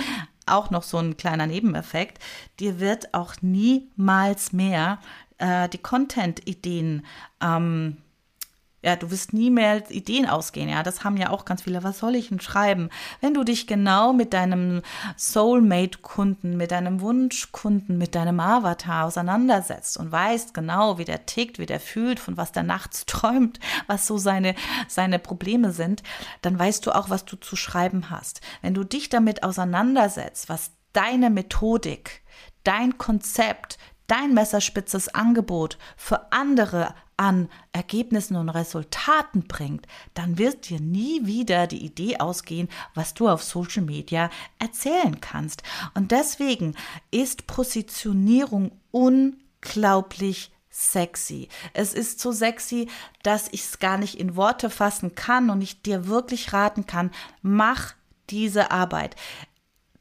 auch 0.46 0.70
noch 0.70 0.84
so 0.84 0.98
ein 0.98 1.18
kleiner 1.18 1.48
Nebeneffekt. 1.48 2.22
Dir 2.60 2.80
wird 2.80 3.14
auch 3.14 3.36
niemals 3.42 4.52
mehr 4.52 5.00
äh, 5.38 5.70
die 5.70 5.78
Content-Ideen 5.78 7.06
ähm, 7.42 7.98
Ja, 8.84 8.96
du 8.96 9.12
wirst 9.12 9.32
nie 9.32 9.52
mehr 9.52 9.90
Ideen 9.92 10.28
ausgehen. 10.28 10.68
Ja, 10.68 10.82
das 10.82 11.04
haben 11.04 11.18
ja 11.18 11.30
auch 11.30 11.46
ganz 11.46 11.64
viele. 11.64 11.84
Was 11.84 12.00
soll 12.00 12.16
ich 12.16 12.30
denn 12.30 12.40
schreiben? 12.40 12.90
Wenn 13.20 13.36
du 13.36 13.44
dich 13.44 13.68
genau 13.68 14.12
mit 14.12 14.34
deinem 14.34 14.82
Soulmate-Kunden, 15.18 16.58
mit 16.58 16.72
deinem 16.72 17.00
Wunschkunden, 17.00 18.00
mit 18.00 18.16
deinem 18.16 18.40
Avatar 18.40 19.06
auseinandersetzt 19.06 19.98
und 19.98 20.12
weißt 20.12 20.56
genau, 20.56 20.98
wie 20.98 21.06
der 21.06 21.28
tickt, 21.28 21.60
wie 21.60 21.68
der 21.68 21.80
fühlt, 21.80 22.20
von 22.20 22.38
was 22.38 22.52
der 22.52 22.64
nachts 22.64 23.06
träumt, 23.06 23.60
was 23.86 24.08
so 24.08 24.18
seine, 24.18 24.56
seine 24.88 25.20
Probleme 25.20 25.72
sind, 25.72 26.02
dann 26.42 26.58
weißt 26.58 26.84
du 26.86 26.92
auch, 26.92 27.10
was 27.12 27.26
du 27.26 27.36
zu 27.36 27.56
schreiben 27.56 28.10
hast. 28.10 28.42
Wenn 28.64 28.74
du 28.74 28.84
dich 28.84 29.10
damit 29.10 29.44
auseinandersetzt, 29.44 30.50
was 30.50 30.72
deine 30.94 31.30
Methodik, 31.30 32.24
dein 32.64 32.98
Konzept, 32.98 33.78
dein 34.08 34.34
messerspitzes 34.34 35.14
Angebot 35.14 35.78
für 35.96 36.32
andere 36.32 36.96
an 37.22 37.50
Ergebnissen 37.72 38.36
und 38.36 38.50
Resultaten 38.50 39.48
bringt, 39.48 39.86
dann 40.16 40.40
wird 40.40 40.68
dir 40.70 40.80
nie 40.80 41.28
wieder 41.28 41.68
die 41.68 41.86
Idee 41.86 42.18
ausgehen, 42.18 42.68
was 42.96 43.14
du 43.14 43.30
auf 43.30 43.44
Social 43.44 43.84
Media 43.84 44.32
erzählen 44.58 45.22
kannst. 45.22 45.62
Und 45.94 46.10
deswegen 46.10 46.76
ist 47.12 47.46
Positionierung 47.46 48.72
unglaublich 48.90 50.52
sexy. 50.72 51.48
Es 51.74 51.94
ist 51.94 52.20
so 52.20 52.32
sexy, 52.32 52.88
dass 53.22 53.50
ich 53.52 53.66
es 53.66 53.78
gar 53.78 54.00
nicht 54.00 54.20
in 54.20 54.36
Worte 54.36 54.72
fassen 54.72 55.14
kann 55.14 55.52
und 55.52 55.62
ich 55.62 55.84
dir 55.84 56.08
wirklich 56.08 56.54
raten 56.54 56.88
kann, 56.88 57.12
mach 57.44 57.94
diese 58.32 58.72
Arbeit. 58.72 59.16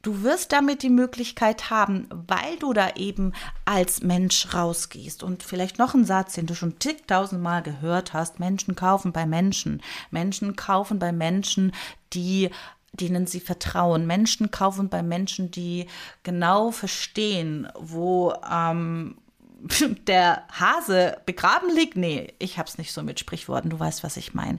Du 0.02 0.22
wirst 0.22 0.52
damit 0.52 0.82
die 0.82 0.90
Möglichkeit 0.90 1.68
haben, 1.70 2.08
weil 2.10 2.56
du 2.58 2.72
da 2.72 2.90
eben 2.96 3.32
als 3.66 4.02
Mensch 4.02 4.54
rausgehst. 4.54 5.22
Und 5.22 5.42
vielleicht 5.42 5.78
noch 5.78 5.94
ein 5.94 6.06
Satz, 6.06 6.34
den 6.34 6.46
du 6.46 6.54
schon 6.54 6.80
zigtausendmal 6.80 7.62
gehört 7.62 8.14
hast. 8.14 8.40
Menschen 8.40 8.74
kaufen 8.74 9.12
bei 9.12 9.26
Menschen. 9.26 9.82
Menschen 10.10 10.56
kaufen 10.56 10.98
bei 10.98 11.12
Menschen, 11.12 11.72
die 12.12 12.50
denen 12.92 13.26
sie 13.26 13.40
vertrauen. 13.40 14.06
Menschen 14.06 14.50
kaufen 14.50 14.88
bei 14.88 15.02
Menschen, 15.02 15.50
die 15.50 15.86
genau 16.22 16.70
verstehen, 16.72 17.68
wo 17.78 18.34
ähm, 18.50 19.16
der 20.06 20.44
Hase 20.50 21.18
begraben 21.26 21.74
liegt. 21.74 21.96
Nee, 21.96 22.34
ich 22.38 22.58
hab's 22.58 22.78
nicht 22.78 22.92
so 22.92 23.02
mit 23.02 23.20
Sprichworten. 23.20 23.70
Du 23.70 23.78
weißt, 23.78 24.02
was 24.02 24.16
ich 24.16 24.34
meine. 24.34 24.58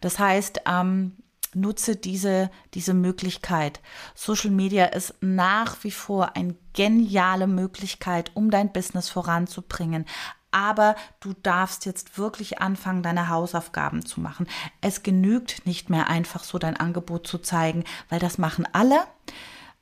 Das 0.00 0.18
heißt, 0.18 0.60
ähm, 0.66 1.16
nutze 1.54 1.96
diese, 1.96 2.50
diese 2.74 2.94
Möglichkeit. 2.94 3.80
Social 4.14 4.50
Media 4.50 4.86
ist 4.86 5.14
nach 5.20 5.82
wie 5.84 5.90
vor 5.90 6.36
eine 6.36 6.54
geniale 6.72 7.46
Möglichkeit, 7.46 8.30
um 8.34 8.50
dein 8.50 8.72
Business 8.72 9.08
voranzubringen. 9.08 10.04
Aber 10.50 10.94
du 11.18 11.32
darfst 11.42 11.84
jetzt 11.84 12.16
wirklich 12.16 12.60
anfangen, 12.60 13.02
deine 13.02 13.28
Hausaufgaben 13.28 14.06
zu 14.06 14.20
machen. 14.20 14.46
Es 14.80 15.02
genügt 15.02 15.66
nicht 15.66 15.90
mehr 15.90 16.06
einfach 16.08 16.44
so 16.44 16.58
dein 16.58 16.76
Angebot 16.76 17.26
zu 17.26 17.38
zeigen, 17.38 17.82
weil 18.08 18.20
das 18.20 18.38
machen 18.38 18.68
alle. 18.72 19.00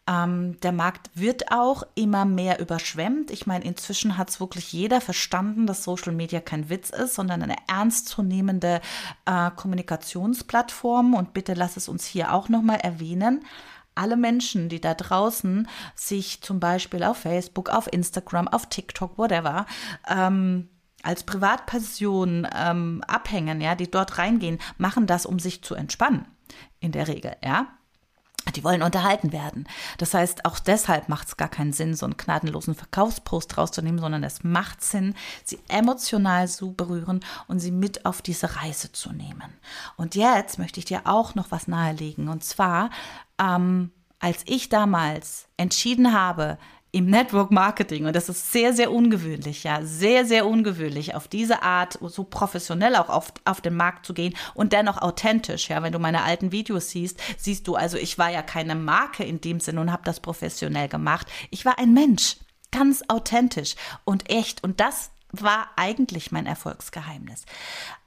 Ähm, 0.09 0.59
der 0.61 0.73
Markt 0.73 1.11
wird 1.15 1.53
auch 1.53 1.85
immer 1.95 2.25
mehr 2.25 2.59
überschwemmt. 2.59 3.31
Ich 3.31 3.47
meine, 3.47 3.65
inzwischen 3.65 4.19
hat 4.19 4.31
es 4.31 4.41
wirklich 4.41 4.73
jeder 4.73 5.01
verstanden, 5.01 5.67
dass 5.67 5.85
Social 5.85 6.13
Media 6.13 6.41
kein 6.41 6.69
Witz 6.69 6.91
ist, 6.91 7.15
sondern 7.15 7.43
eine 7.43 7.57
ernstzunehmende 7.69 8.81
äh, 9.27 9.51
Kommunikationsplattform. 9.55 11.15
Und 11.15 11.33
bitte 11.35 11.55
lass 11.55 11.77
es 11.77 11.89
uns 11.89 12.05
hier 12.05 12.33
auch 12.33 12.49
nochmal 12.49 12.81
erwähnen 12.81 13.45
alle 13.95 14.17
Menschen, 14.17 14.71
die 14.71 14.81
da 14.81 14.95
draußen 14.95 15.69
sich 15.95 16.41
zum 16.41 16.61
Beispiel 16.61 17.05
auf 17.05 17.19
Facebook, 17.19 17.69
auf 17.69 17.93
Instagram, 17.93 18.49
auf 18.49 18.71
TikTok, 18.71 19.19
whatever, 19.19 19.67
ähm, 20.09 20.71
als 21.03 21.25
Privatperson 21.25 22.47
ähm, 22.55 23.03
abhängen, 23.07 23.61
ja, 23.61 23.75
die 23.75 23.91
dort 23.91 24.19
reingehen, 24.19 24.59
machen 24.79 25.07
das, 25.07 25.27
um 25.27 25.39
sich 25.39 25.63
zu 25.63 25.75
entspannen. 25.75 26.27
In 26.81 26.93
der 26.93 27.09
Regel, 27.09 27.37
ja. 27.45 27.67
Die 28.51 28.65
wollen 28.65 28.83
unterhalten 28.83 29.33
werden. 29.33 29.69
Das 29.99 30.15
heißt, 30.15 30.45
auch 30.45 30.59
deshalb 30.59 31.09
macht 31.09 31.29
es 31.29 31.37
gar 31.37 31.49
keinen 31.49 31.73
Sinn, 31.73 31.95
so 31.95 32.07
einen 32.07 32.17
gnadenlosen 32.17 32.75
Verkaufspost 32.75 33.57
rauszunehmen, 33.57 34.01
sondern 34.01 34.25
es 34.25 34.43
macht 34.43 34.83
Sinn, 34.83 35.15
sie 35.45 35.61
emotional 35.69 36.49
zu 36.49 36.73
berühren 36.73 37.21
und 37.47 37.61
sie 37.61 37.71
mit 37.71 38.05
auf 38.05 38.21
diese 38.21 38.57
Reise 38.57 38.91
zu 38.91 39.13
nehmen. 39.13 39.55
Und 39.97 40.17
jetzt 40.17 40.59
möchte 40.59 40.81
ich 40.81 40.87
dir 40.87 41.03
auch 41.05 41.35
noch 41.35 41.51
was 41.51 41.69
nahelegen. 41.69 42.29
Und 42.29 42.43
zwar, 42.43 42.91
ähm, 43.41 43.93
als 44.19 44.43
ich 44.47 44.69
damals 44.69 45.47
entschieden 45.57 46.13
habe, 46.13 46.59
im 46.95 47.07
Network 47.07 47.51
Marketing, 47.51 48.05
und 48.05 48.15
das 48.15 48.29
ist 48.29 48.53
sehr, 48.53 48.75
sehr 48.75 48.93
ungewöhnlich, 48.93 49.65
ja, 49.65 49.83
sehr, 49.83 50.27
sehr 50.27 50.47
ungewöhnlich, 50.47 51.15
auf 51.15 51.27
diese 51.27 51.63
Art 51.63 51.99
so 52.03 52.23
professionell 52.23 52.97
auch 52.97 53.09
auf, 53.09 53.33
auf 53.47 53.63
den 53.63 53.75
Markt 53.75 54.05
zu 54.05 54.13
gehen 54.13 54.35
und 54.53 54.75
dennoch 54.75 55.01
authentisch, 55.01 55.71
ja, 55.71 55.83
wenn 55.83 55.95
du 55.95 55.99
meine 55.99 56.23
alten 56.23 56.53
Videos 56.53 56.91
siehst, 56.91 57.19
siehst 57.39 57.67
du, 57.67 57.77
also 57.77 57.97
ich 57.97 58.19
war 58.19 58.31
ja 58.31 58.43
keine 58.43 58.75
Marke 58.75 59.25
in 59.25 59.41
dem 59.41 59.59
Sinne 59.59 59.81
und 59.81 59.91
habe 59.91 60.05
das 60.05 60.21
professionell 60.21 60.89
gemacht. 60.89 61.27
Ich 61.51 61.65
war 61.65 61.79
ein 61.79 61.95
Mensch, 61.95 62.37
ganz 62.71 63.03
authentisch 63.09 63.75
und 64.05 64.29
echt 64.31 64.63
und 64.63 64.79
das 64.79 65.13
war 65.31 65.69
eigentlich 65.77 66.31
mein 66.31 66.45
Erfolgsgeheimnis. 66.45 67.47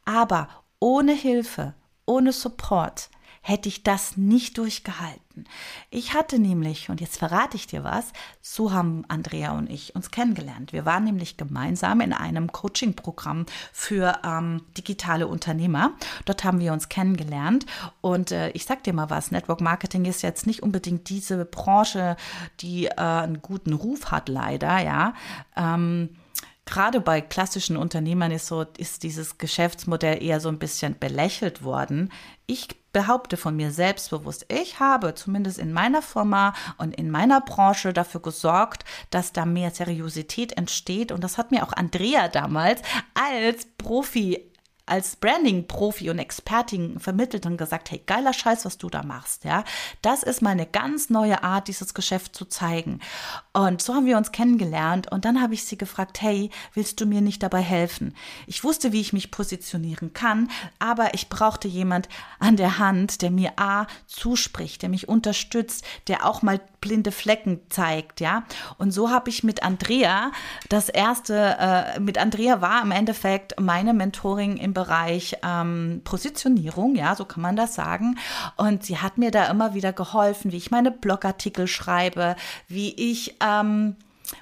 Aber 0.05 0.47
ohne 0.79 1.13
Hilfe, 1.13 1.73
ohne 2.05 2.31
Support, 2.31 3.09
hätte 3.41 3.69
ich 3.69 3.83
das 3.83 4.17
nicht 4.17 4.57
durchgehalten. 4.57 5.45
Ich 5.89 6.13
hatte 6.13 6.39
nämlich, 6.39 6.89
und 6.89 7.01
jetzt 7.01 7.17
verrate 7.17 7.55
ich 7.55 7.67
dir 7.67 7.83
was, 7.83 8.11
so 8.41 8.73
haben 8.73 9.05
Andrea 9.07 9.51
und 9.51 9.69
ich 9.69 9.95
uns 9.95 10.11
kennengelernt. 10.11 10.73
Wir 10.73 10.85
waren 10.85 11.03
nämlich 11.03 11.37
gemeinsam 11.37 12.01
in 12.01 12.13
einem 12.13 12.51
Coaching-Programm 12.51 13.45
für 13.71 14.19
ähm, 14.23 14.61
digitale 14.77 15.27
Unternehmer. 15.27 15.93
Dort 16.25 16.43
haben 16.43 16.59
wir 16.59 16.73
uns 16.73 16.89
kennengelernt. 16.89 17.65
Und 18.01 18.31
äh, 18.31 18.49
ich 18.51 18.65
sag 18.65 18.83
dir 18.83 18.93
mal 18.93 19.09
was, 19.09 19.31
Network 19.31 19.61
Marketing 19.61 20.05
ist 20.05 20.21
jetzt 20.21 20.47
nicht 20.47 20.63
unbedingt 20.63 21.09
diese 21.09 21.45
Branche, 21.45 22.17
die 22.59 22.85
äh, 22.85 22.95
einen 22.95 23.41
guten 23.41 23.73
Ruf 23.73 24.11
hat, 24.11 24.29
leider, 24.29 24.79
ja. 24.79 25.13
Ähm, 25.55 26.09
gerade 26.65 26.99
bei 26.99 27.21
klassischen 27.21 27.77
Unternehmern 27.77 28.31
ist 28.31 28.47
so, 28.47 28.65
ist 28.77 29.03
dieses 29.03 29.37
Geschäftsmodell 29.37 30.21
eher 30.21 30.39
so 30.39 30.49
ein 30.49 30.59
bisschen 30.59 30.97
belächelt 30.99 31.63
worden. 31.63 32.11
Ich 32.47 32.67
behaupte 32.91 33.37
von 33.37 33.55
mir 33.55 33.71
selbstbewusst, 33.71 34.45
ich 34.49 34.79
habe 34.79 35.15
zumindest 35.15 35.59
in 35.59 35.73
meiner 35.73 36.01
Firma 36.01 36.53
und 36.77 36.95
in 36.95 37.11
meiner 37.11 37.41
Branche 37.41 37.93
dafür 37.93 38.21
gesorgt, 38.21 38.85
dass 39.09 39.33
da 39.33 39.45
mehr 39.45 39.71
Seriosität 39.71 40.57
entsteht. 40.57 41.11
Und 41.11 41.23
das 41.23 41.37
hat 41.37 41.51
mir 41.51 41.63
auch 41.63 41.73
Andrea 41.73 42.29
damals 42.29 42.81
als 43.13 43.67
Profi 43.77 44.51
als 44.85 45.15
Branding-Profi 45.15 46.09
und 46.09 46.19
Expertin 46.19 46.99
vermittelt 46.99 47.45
und 47.45 47.57
gesagt, 47.57 47.89
hey, 47.91 48.01
geiler 48.05 48.33
Scheiß, 48.33 48.65
was 48.65 48.77
du 48.77 48.89
da 48.89 49.03
machst, 49.03 49.43
ja. 49.43 49.63
Das 50.01 50.21
ist 50.23 50.41
meine 50.41 50.65
ganz 50.65 51.09
neue 51.09 51.43
Art, 51.43 51.67
dieses 51.67 51.93
Geschäft 51.93 52.35
zu 52.35 52.45
zeigen. 52.45 52.99
Und 53.53 53.81
so 53.81 53.95
haben 53.95 54.05
wir 54.05 54.17
uns 54.17 54.31
kennengelernt 54.31 55.11
und 55.11 55.25
dann 55.25 55.41
habe 55.41 55.53
ich 55.53 55.65
sie 55.65 55.77
gefragt, 55.77 56.21
hey, 56.21 56.51
willst 56.73 57.01
du 57.01 57.05
mir 57.05 57.21
nicht 57.21 57.41
dabei 57.41 57.61
helfen? 57.61 58.15
Ich 58.45 58.63
wusste, 58.63 58.91
wie 58.91 59.01
ich 59.01 59.13
mich 59.13 59.31
positionieren 59.31 60.13
kann, 60.13 60.49
aber 60.77 61.13
ich 61.13 61.29
brauchte 61.29 61.67
jemand 61.67 62.07
an 62.39 62.55
der 62.55 62.77
Hand, 62.77 63.21
der 63.21 63.31
mir 63.31 63.53
A 63.57 63.87
zuspricht, 64.05 64.83
der 64.83 64.89
mich 64.89 65.09
unterstützt, 65.09 65.83
der 66.07 66.25
auch 66.25 66.41
mal 66.43 66.59
blinde 66.79 67.11
Flecken 67.11 67.61
zeigt, 67.69 68.21
ja. 68.21 68.43
Und 68.77 68.91
so 68.91 69.09
habe 69.09 69.31
ich 69.31 69.43
mit 69.43 69.63
Andrea 69.63 70.31
das 70.69 70.89
erste, 70.89 71.57
äh, 71.59 71.99
mit 71.99 72.19
Andrea 72.19 72.61
war 72.61 72.83
im 72.83 72.91
Endeffekt 72.91 73.59
meine 73.59 73.93
Mentoring 73.95 74.57
im 74.57 74.74
Bereich 74.75 75.37
ähm, 75.43 76.01
Positionierung, 76.03 76.95
ja, 76.95 77.15
so 77.15 77.25
kann 77.25 77.41
man 77.41 77.55
das 77.55 77.73
sagen. 77.73 78.19
Und 78.57 78.83
sie 78.83 78.99
hat 78.99 79.17
mir 79.17 79.31
da 79.31 79.47
immer 79.47 79.73
wieder 79.73 79.91
geholfen, 79.91 80.51
wie 80.51 80.57
ich 80.57 80.69
meine 80.69 80.91
Blogartikel 80.91 81.67
schreibe, 81.67 82.35
wie 82.67 82.93
ich 82.93 83.37
ähm, 83.43 83.95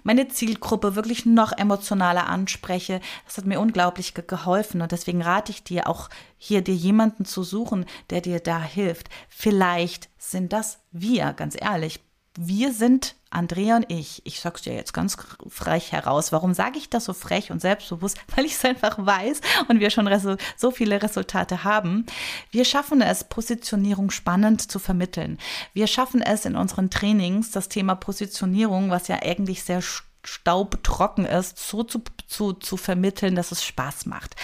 meine 0.03 0.27
Zielgruppe 0.27 0.95
wirklich 0.95 1.25
noch 1.25 1.53
emotionaler 1.53 2.27
anspreche. 2.27 2.99
Das 3.25 3.37
hat 3.37 3.45
mir 3.45 3.61
unglaublich 3.61 4.13
ge 4.13 4.23
geholfen 4.27 4.81
und 4.81 4.91
deswegen 4.91 5.21
rate 5.21 5.51
ich 5.51 5.63
dir 5.63 5.87
auch 5.87 6.09
hier 6.37 6.61
dir 6.61 6.75
jemanden 6.75 7.23
zu 7.23 7.43
suchen, 7.43 7.85
der 8.09 8.21
dir 8.21 8.39
da 8.41 8.61
hilft. 8.61 9.09
Vielleicht 9.29 10.09
sind 10.17 10.51
das 10.51 10.79
wir, 10.91 11.31
ganz 11.33 11.55
ehrlich 11.59 12.01
wir 12.37 12.73
sind 12.73 13.15
Andrea 13.29 13.75
und 13.75 13.91
ich. 13.91 14.21
Ich 14.25 14.39
sag's 14.39 14.61
dir 14.61 14.73
jetzt 14.73 14.93
ganz 14.93 15.17
frech 15.47 15.91
heraus. 15.91 16.31
Warum 16.31 16.53
sage 16.53 16.77
ich 16.77 16.89
das 16.89 17.05
so 17.05 17.13
frech 17.13 17.51
und 17.51 17.61
selbstbewusst? 17.61 18.17
Weil 18.35 18.45
ich 18.45 18.53
es 18.53 18.65
einfach 18.65 18.97
weiß 19.03 19.41
und 19.67 19.79
wir 19.79 19.89
schon 19.89 20.09
so 20.55 20.71
viele 20.71 21.01
Resultate 21.01 21.63
haben. 21.63 22.05
Wir 22.51 22.65
schaffen 22.65 23.01
es, 23.01 23.23
Positionierung 23.23 24.11
spannend 24.11 24.71
zu 24.71 24.79
vermitteln. 24.79 25.37
Wir 25.73 25.87
schaffen 25.87 26.21
es 26.21 26.45
in 26.45 26.55
unseren 26.55 26.89
Trainings, 26.89 27.51
das 27.51 27.69
Thema 27.69 27.95
Positionierung, 27.95 28.89
was 28.89 29.07
ja 29.07 29.21
eigentlich 29.21 29.63
sehr 29.63 29.81
staubtrocken 30.25 31.25
ist, 31.25 31.57
so 31.59 31.83
zu, 31.83 32.01
zu, 32.27 32.53
zu 32.53 32.77
vermitteln, 32.77 33.35
dass 33.35 33.51
es 33.51 33.63
Spaß 33.63 34.05
macht. 34.05 34.35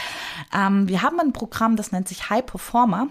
Ähm, 0.54 0.88
wir 0.88 1.02
haben 1.02 1.20
ein 1.20 1.34
Programm, 1.34 1.76
das 1.76 1.92
nennt 1.92 2.08
sich 2.08 2.30
High 2.30 2.46
Performer. 2.46 3.08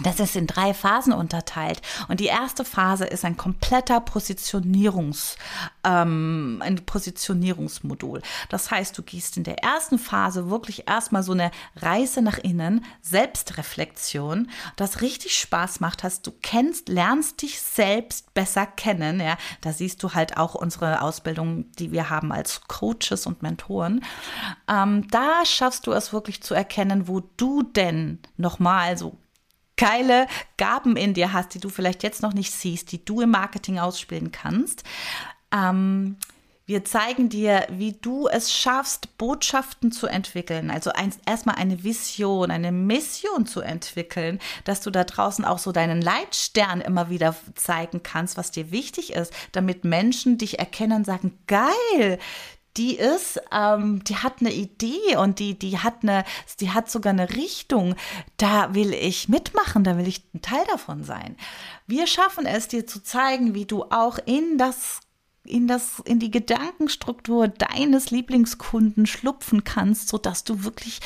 Das 0.00 0.20
ist 0.20 0.36
in 0.36 0.46
drei 0.46 0.72
Phasen 0.72 1.12
unterteilt. 1.12 1.82
Und 2.08 2.18
die 2.18 2.26
erste 2.26 2.64
Phase 2.64 3.04
ist 3.04 3.26
ein 3.26 3.36
kompletter 3.36 4.00
Positionierungs, 4.00 5.36
ähm, 5.84 6.62
ein 6.64 6.86
Positionierungsmodul. 6.86 8.22
Das 8.48 8.70
heißt, 8.70 8.96
du 8.96 9.02
gehst 9.02 9.36
in 9.36 9.44
der 9.44 9.62
ersten 9.62 9.98
Phase 9.98 10.48
wirklich 10.48 10.88
erstmal 10.88 11.22
so 11.22 11.32
eine 11.32 11.50
Reise 11.76 12.22
nach 12.22 12.38
innen, 12.38 12.86
Selbstreflexion, 13.02 14.48
das 14.76 15.02
richtig 15.02 15.38
Spaß 15.38 15.80
macht, 15.80 16.04
hast 16.04 16.26
du 16.26 16.32
kennst, 16.40 16.88
lernst 16.88 17.42
dich 17.42 17.60
selbst 17.60 18.32
besser 18.32 18.64
kennen. 18.64 19.20
Ja, 19.20 19.36
da 19.60 19.74
siehst 19.74 20.02
du 20.02 20.14
halt 20.14 20.38
auch 20.38 20.54
unsere 20.54 21.02
Ausbildung, 21.02 21.70
die 21.72 21.92
wir 21.92 22.08
haben 22.08 22.32
als 22.32 22.62
Coaches 22.66 23.26
und 23.26 23.42
Mentoren. 23.42 24.02
Ähm, 24.68 25.06
da 25.10 25.44
schaffst 25.44 25.86
du 25.86 25.92
es 25.92 26.14
wirklich 26.14 26.42
zu 26.42 26.54
erkennen, 26.54 27.08
wo 27.08 27.20
du 27.36 27.62
denn 27.62 28.18
nochmal 28.38 28.96
so 28.96 29.18
geile 29.76 30.26
Gaben 30.56 30.96
in 30.96 31.14
dir 31.14 31.32
hast, 31.32 31.54
die 31.54 31.60
du 31.60 31.68
vielleicht 31.68 32.02
jetzt 32.02 32.22
noch 32.22 32.34
nicht 32.34 32.52
siehst, 32.52 32.92
die 32.92 33.04
du 33.04 33.20
im 33.20 33.30
Marketing 33.30 33.78
ausspielen 33.78 34.32
kannst. 34.32 34.84
Ähm, 35.52 36.16
wir 36.64 36.84
zeigen 36.84 37.28
dir, 37.28 37.66
wie 37.70 37.92
du 37.92 38.28
es 38.28 38.52
schaffst, 38.52 39.18
Botschaften 39.18 39.90
zu 39.90 40.06
entwickeln. 40.06 40.70
Also 40.70 40.92
ein, 40.92 41.12
erstmal 41.26 41.56
eine 41.56 41.82
Vision, 41.82 42.52
eine 42.52 42.70
Mission 42.70 43.46
zu 43.46 43.60
entwickeln, 43.60 44.38
dass 44.64 44.80
du 44.80 44.90
da 44.90 45.02
draußen 45.02 45.44
auch 45.44 45.58
so 45.58 45.72
deinen 45.72 46.00
Leitstern 46.00 46.80
immer 46.80 47.10
wieder 47.10 47.34
zeigen 47.56 48.02
kannst, 48.04 48.36
was 48.36 48.52
dir 48.52 48.70
wichtig 48.70 49.12
ist, 49.12 49.32
damit 49.50 49.84
Menschen 49.84 50.38
dich 50.38 50.60
erkennen 50.60 50.98
und 50.98 51.04
sagen, 51.04 51.36
geil, 51.48 52.18
die 52.76 52.96
ist, 52.96 53.40
ähm, 53.52 54.02
die 54.04 54.16
hat 54.16 54.40
eine 54.40 54.52
Idee 54.52 55.16
und 55.16 55.38
die, 55.38 55.58
die 55.58 55.78
hat 55.78 56.02
eine, 56.02 56.24
die 56.60 56.70
hat 56.70 56.90
sogar 56.90 57.12
eine 57.12 57.30
Richtung. 57.30 57.94
Da 58.36 58.74
will 58.74 58.94
ich 58.94 59.28
mitmachen, 59.28 59.84
da 59.84 59.98
will 59.98 60.08
ich 60.08 60.24
ein 60.34 60.42
Teil 60.42 60.64
davon 60.70 61.04
sein. 61.04 61.36
Wir 61.86 62.06
schaffen 62.06 62.46
es, 62.46 62.68
dir 62.68 62.86
zu 62.86 63.02
zeigen, 63.02 63.54
wie 63.54 63.66
du 63.66 63.84
auch 63.84 64.18
in 64.24 64.58
das 64.58 65.00
in 65.44 65.66
das, 65.66 66.00
in 66.04 66.20
die 66.20 66.30
Gedankenstruktur 66.30 67.48
deines 67.48 68.12
Lieblingskunden 68.12 69.06
schlupfen 69.06 69.64
kannst, 69.64 70.08
so 70.08 70.16
dass 70.16 70.44
du 70.44 70.62
wirklich 70.62 71.00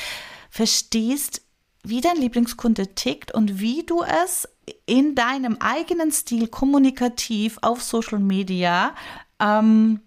verstehst, 0.51 1.41
wie 1.83 2.01
dein 2.01 2.17
Lieblingskunde 2.17 2.93
tickt 2.93 3.33
und 3.33 3.59
wie 3.59 3.83
du 3.83 4.03
es 4.03 4.47
in 4.85 5.15
deinem 5.15 5.57
eigenen 5.59 6.11
Stil 6.11 6.47
kommunikativ 6.47 7.57
auf 7.61 7.81
Social 7.81 8.19
Media 8.19 8.93
ähm, 9.39 10.01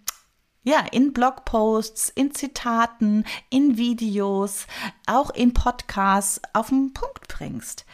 ja, 0.62 0.84
in 0.92 1.12
Blogposts, 1.12 2.10
in 2.10 2.34
Zitaten, 2.34 3.24
in 3.48 3.76
Videos, 3.76 4.66
auch 5.06 5.30
in 5.30 5.54
Podcasts 5.54 6.40
auf 6.52 6.68
den 6.68 6.92
Punkt 6.92 7.28
bringst. 7.28 7.86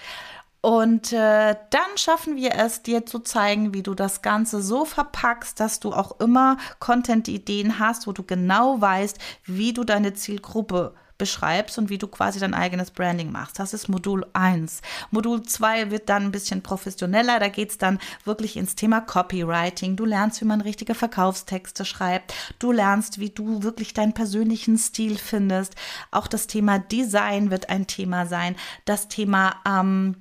Und 0.61 1.13
äh, 1.13 1.55
dann 1.71 1.97
schaffen 1.97 2.35
wir 2.35 2.57
es, 2.57 2.83
dir 2.83 3.07
zu 3.07 3.21
zeigen, 3.21 3.73
wie 3.73 3.85
du 3.85 3.95
das 3.95 4.21
Ganze 4.21 4.61
so 4.61 4.85
verpackst, 4.85 5.61
dass 5.61 5.79
du 5.79 5.93
auch 5.93 6.19
immer 6.19 6.57
Content-Ideen 6.81 7.79
hast, 7.79 8.09
wo 8.09 8.13
du 8.13 8.25
genau 8.25 8.81
weißt, 8.81 9.17
wie 9.45 9.73
du 9.73 9.85
deine 9.85 10.15
Zielgruppe 10.15 10.95
beschreibst 11.19 11.79
und 11.79 11.91
wie 11.91 11.99
du 11.99 12.09
quasi 12.09 12.39
dein 12.39 12.55
eigenes 12.55 12.91
Branding 12.91 13.33
machst. 13.33 13.59
Das 13.59 13.75
ist 13.75 13.89
Modul 13.89 14.27
1. 14.33 14.81
Modul 15.11 15.43
2 15.43 15.91
wird 15.91 16.09
dann 16.09 16.25
ein 16.25 16.33
bisschen 16.33 16.63
professioneller. 16.63 17.39
Da 17.39 17.49
geht 17.49 17.71
es 17.71 17.79
dann 17.79 17.99
wirklich 18.25 18.57
ins 18.57 18.75
Thema 18.75 19.01
Copywriting. 19.01 19.97
Du 19.97 20.05
lernst, 20.05 20.41
wie 20.41 20.47
man 20.47 20.61
richtige 20.61 20.95
Verkaufstexte 20.95 21.85
schreibt. 21.85 22.35
Du 22.59 22.73
lernst, 22.73 23.19
wie 23.19 23.31
du 23.31 23.63
wirklich 23.63 23.95
deinen 23.95 24.13
persönlichen 24.13 24.79
Stil 24.79 25.19
findest. 25.19 25.75
Auch 26.11 26.27
das 26.27 26.47
Thema 26.47 26.79
Design 26.79 27.51
wird 27.51 27.69
ein 27.69 27.87
Thema 27.87 28.27
sein. 28.27 28.57
Das 28.85 29.09
Thema 29.09 29.57
ähm, 29.67 30.17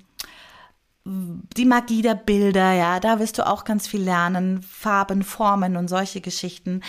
die 1.06 1.64
Magie 1.64 2.02
der 2.02 2.16
Bilder, 2.16 2.72
ja, 2.72 2.98
da 2.98 3.20
wirst 3.20 3.38
du 3.38 3.46
auch 3.46 3.62
ganz 3.62 3.86
viel 3.86 4.02
lernen, 4.02 4.60
Farben, 4.62 5.22
Formen 5.22 5.76
und 5.76 5.86
solche 5.86 6.20
Geschichten. 6.20 6.82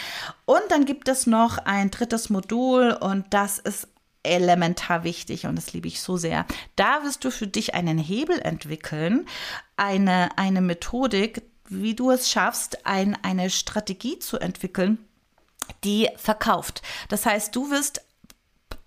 Und 0.46 0.64
dann 0.70 0.86
gibt 0.86 1.08
es 1.08 1.28
noch 1.28 1.60
ein 1.60 1.92
drittes 1.92 2.32
Modul 2.32 2.98
und 3.00 3.26
das 3.30 3.60
ist 3.60 3.88
elementar 4.24 5.04
wichtig 5.04 5.46
und 5.46 5.56
das 5.56 5.74
liebe 5.74 5.88
ich 5.88 6.02
so 6.02 6.18
sehr. 6.18 6.46
Da 6.76 7.04
wirst 7.04 7.24
du 7.24 7.32
für 7.32 7.48
dich 7.48 7.74
einen 7.74 7.98
Hebel 7.98 8.40
entwickeln, 8.40 9.28
eine, 9.76 10.38
eine 10.38 10.62
Methodik, 10.62 11.44
wie 11.70 11.96
du 11.96 12.12
es 12.12 12.30
schaffst, 12.30 12.86
ein, 12.86 13.18
eine 13.24 13.50
Strategie 13.50 14.20
zu 14.20 14.38
entwickeln, 14.38 15.00
die 15.84 16.10
verkauft. 16.16 16.82
Das 17.10 17.26
heißt, 17.26 17.56
du 17.56 17.70
wirst 17.72 18.02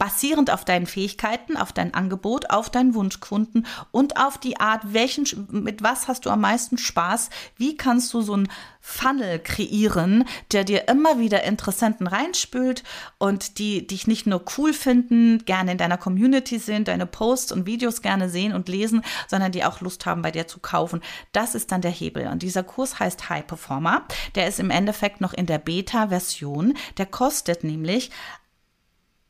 basierend 0.01 0.51
auf 0.51 0.65
deinen 0.65 0.87
Fähigkeiten, 0.87 1.59
auf 1.59 1.75
dein 1.75 1.93
Angebot, 1.93 2.49
auf 2.49 2.71
deinen 2.71 2.95
Wunschkunden 2.95 3.67
und 3.91 4.17
auf 4.17 4.39
die 4.39 4.59
Art, 4.59 4.95
welchen, 4.95 5.47
mit 5.51 5.83
was 5.83 6.09
hast 6.09 6.25
du 6.25 6.31
am 6.31 6.41
meisten 6.41 6.79
Spaß, 6.79 7.29
wie 7.59 7.77
kannst 7.77 8.13
du 8.15 8.23
so 8.23 8.35
ein 8.35 8.49
Funnel 8.81 9.39
kreieren, 9.39 10.25
der 10.53 10.65
dir 10.65 10.89
immer 10.89 11.19
wieder 11.19 11.45
Interessenten 11.45 12.07
reinspült 12.07 12.83
und 13.19 13.59
die 13.59 13.87
dich 13.87 14.07
nicht 14.07 14.27
nur 14.27 14.43
cool 14.57 14.73
finden, 14.73 15.45
gerne 15.45 15.73
in 15.73 15.79
deiner 15.79 15.99
Community 15.99 16.59
sind, 16.59 16.89
deine 16.89 17.05
Posts 17.05 17.53
und 17.53 17.67
Videos 17.67 18.01
gerne 18.01 18.31
sehen 18.31 18.55
und 18.55 18.71
lesen, 18.71 19.03
sondern 19.29 19.53
die 19.53 19.65
auch 19.65 19.83
Lust 19.83 20.07
haben, 20.07 20.23
bei 20.23 20.31
dir 20.31 20.49
zu 20.49 20.61
kaufen. 20.61 21.03
Das 21.33 21.55
ist 21.55 21.73
dann 21.73 21.83
der 21.83 21.91
Hebel. 21.91 22.27
Und 22.29 22.43
dieser 22.43 22.63
Kurs 22.63 22.99
heißt 22.99 23.29
High 23.29 23.47
Performer. 23.47 24.07
Der 24.35 24.49
ist 24.49 24.59
im 24.59 24.71
Endeffekt 24.71 25.21
noch 25.21 25.35
in 25.35 25.45
der 25.45 25.59
Beta-Version. 25.59 26.73
Der 26.97 27.07
kostet 27.07 27.65
nämlich 27.65 28.11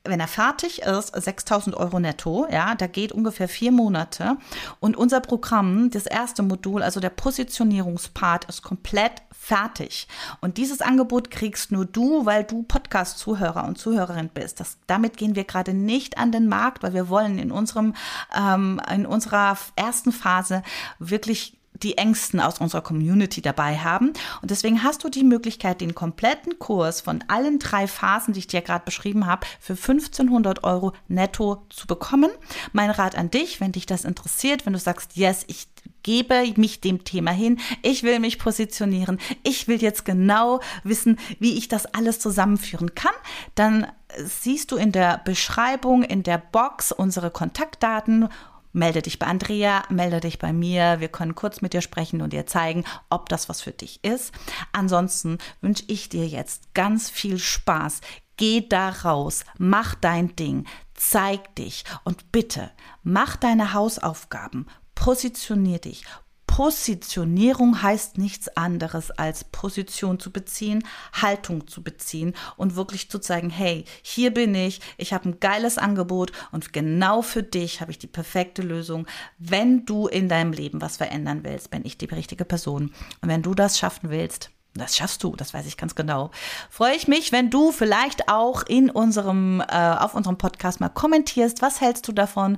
wenn 0.05 0.21
er 0.21 0.29
fertig 0.29 0.83
ist, 0.83 1.15
6000 1.15 1.77
Euro 1.77 2.01
netto, 2.01 2.47
ja, 2.51 2.75
da 2.75 2.87
geht 2.87 3.13
ungefähr 3.13 3.49
vier 3.49 3.71
Monate. 3.71 4.39
Und 4.81 4.97
unser 4.97 5.21
Programm, 5.21 5.91
das 5.91 6.07
erste 6.07 6.43
Modul, 6.43 6.83
also 6.83 7.01
der 7.01 7.11
Positionierungspart, 7.11 8.47
ist 8.47 8.63
komplett 8.63 9.23
fertig. 9.31 10.09
Und 10.41 10.57
dieses 10.57 10.81
Angebot 10.81 11.31
kriegst 11.31 11.71
nur 11.71 11.85
du, 11.85 12.25
weil 12.25 12.45
du 12.45 12.63
Podcast-Zuhörer 12.63 13.65
und 13.67 13.77
Zuhörerin 13.77 14.31
bist. 14.33 14.61
Das, 14.61 14.79
damit 14.87 15.19
gehen 15.19 15.35
wir 15.35 15.45
gerade 15.45 15.75
nicht 15.75 16.17
an 16.17 16.33
den 16.33 16.49
Markt, 16.49 16.83
weil 16.83 16.95
wir 16.95 17.11
wollen 17.11 17.39
in 17.39 17.53
unserem, 17.53 17.95
ähm, 18.35 18.81
in 18.93 19.05
unserer 19.05 19.59
ersten 19.77 20.13
Phase 20.13 20.63
wirklich 20.99 21.60
die 21.83 21.99
Ängsten 21.99 22.40
aus 22.40 22.59
unserer 22.59 22.83
Community 22.83 23.40
dabei 23.43 23.79
haben. 23.79 24.12
Und 24.43 24.51
deswegen 24.51 24.83
hast 24.83 25.05
du 25.05 25.09
die 25.09 25.25
Möglichkeit, 25.25 25.81
den 25.81 25.95
kompletten 25.95 26.59
Kurs 26.59 27.01
von 27.01 27.25
allen 27.29 27.59
drei 27.59 27.87
Phasen, 27.87 28.35
die 28.35 28.40
ich 28.40 28.47
dir 28.47 28.61
gerade 28.61 28.85
beschrieben 28.85 29.27
habe, 29.27 29.47
für 29.61 29.75
1500 29.75 30.64
Euro 30.64 30.93
netto 31.09 31.62
zu 31.71 31.87
bekommen. 31.87 32.31
Mein 32.73 32.90
Rat 32.90 33.16
an 33.16 33.31
dich, 33.31 33.61
wenn 33.61 33.73
dich 33.73 33.87
das 33.87 34.05
interessiert, 34.05 34.66
wenn 34.66 34.73
du 34.73 34.79
sagst, 34.79 35.16
yes, 35.16 35.45
ich 35.47 35.69
gebe 36.03 36.43
mich 36.57 36.81
dem 36.81 37.05
Thema 37.05 37.31
hin, 37.31 37.61
ich 37.83 38.03
will 38.03 38.21
mich 38.21 38.38
positionieren, 38.38 39.19
ich 39.43 39.69
will 39.69 39.83
jetzt 39.83 40.05
genau 40.05 40.61
wissen, 40.83 41.19
wie 41.38 41.59
ich 41.59 41.69
das 41.69 41.87
alles 41.87 42.19
zusammenführen 42.19 42.95
kann, 42.95 43.12
dann 43.55 43.87
siehst 44.16 44.73
du 44.73 44.77
in 44.77 44.93
der 44.93 45.21
Beschreibung, 45.25 46.03
in 46.03 46.23
der 46.23 46.38
Box 46.38 46.93
unsere 46.93 47.31
Kontaktdaten 47.31 48.29
Melde 48.73 49.03
dich 49.03 49.19
bei 49.19 49.27
Andrea, 49.27 49.83
melde 49.89 50.21
dich 50.21 50.39
bei 50.39 50.53
mir. 50.53 51.01
Wir 51.01 51.09
können 51.09 51.35
kurz 51.35 51.61
mit 51.61 51.73
dir 51.73 51.81
sprechen 51.81 52.23
und 52.23 52.33
dir 52.33 52.47
zeigen, 52.47 52.85
ob 53.09 53.29
das 53.29 53.49
was 53.49 53.61
für 53.61 53.73
dich 53.73 54.05
ist. 54.05 54.33
Ansonsten 54.73 55.39
wünsche 55.61 55.85
ich 55.89 56.09
dir 56.09 56.27
jetzt 56.27 56.73
ganz 56.75 57.11
viel 57.11 57.39
Spaß. 57.39 58.01
Geh 58.37 58.67
da 58.67 58.91
raus, 58.91 59.45
mach 59.59 59.95
dein 59.95 60.35
Ding, 60.37 60.67
zeig 60.95 61.55
dich 61.57 61.85
und 62.05 62.33
bitte 62.33 62.71
mach 63.03 63.37
deine 63.37 63.75
Hausaufgaben, 63.75 64.67
positionier 64.95 65.79
dich, 65.79 66.05
Positionierung 66.51 67.81
heißt 67.81 68.19
nichts 68.19 68.49
anderes 68.57 69.13
als 69.13 69.45
Position 69.45 70.19
zu 70.19 70.33
beziehen, 70.33 70.85
Haltung 71.13 71.69
zu 71.69 71.81
beziehen 71.81 72.35
und 72.57 72.75
wirklich 72.75 73.09
zu 73.09 73.21
zeigen, 73.21 73.51
hey, 73.51 73.85
hier 74.03 74.35
bin 74.35 74.57
ich, 74.57 74.81
ich 74.99 75.13
habe 75.13 75.29
ein 75.29 75.39
geiles 75.39 75.79
Angebot 75.79 76.33
und 76.51 76.73
genau 76.73 77.23
für 77.23 77.45
dich 77.45 77.81
habe 77.81 77.93
ich 77.93 78.01
die 78.01 78.09
perfekte 78.09 78.63
Lösung. 78.63 79.07
Wenn 79.39 79.87
du 79.87 80.09
in 80.09 80.29
deinem 80.29 80.53
Leben 80.53 80.81
was 80.81 80.97
verändern 80.97 81.45
willst, 81.45 81.71
bin 81.71 81.85
ich 81.85 81.99
die 81.99 82.07
richtige 82.07 82.45
Person. 82.45 82.93
Und 83.23 83.29
wenn 83.29 83.43
du 83.43 83.55
das 83.55 83.79
schaffen 83.79 84.11
willst, 84.11 84.51
das 84.75 84.97
schaffst 84.97 85.25
du, 85.25 85.35
das 85.35 85.53
weiß 85.53 85.67
ich 85.67 85.77
ganz 85.77 85.95
genau. 85.95 86.31
Freue 86.71 86.95
ich 86.95 87.09
mich, 87.09 87.33
wenn 87.33 87.51
du 87.51 87.73
vielleicht 87.73 88.29
auch 88.29 88.63
in 88.63 88.89
unserem, 88.89 89.61
äh, 89.61 89.75
auf 89.75 90.15
unserem 90.15 90.39
Podcast 90.39 90.81
mal 90.81 90.89
kommentierst. 90.89 91.61
Was 91.61 91.81
hältst 91.81 92.07
du 92.07 92.13
davon? 92.13 92.57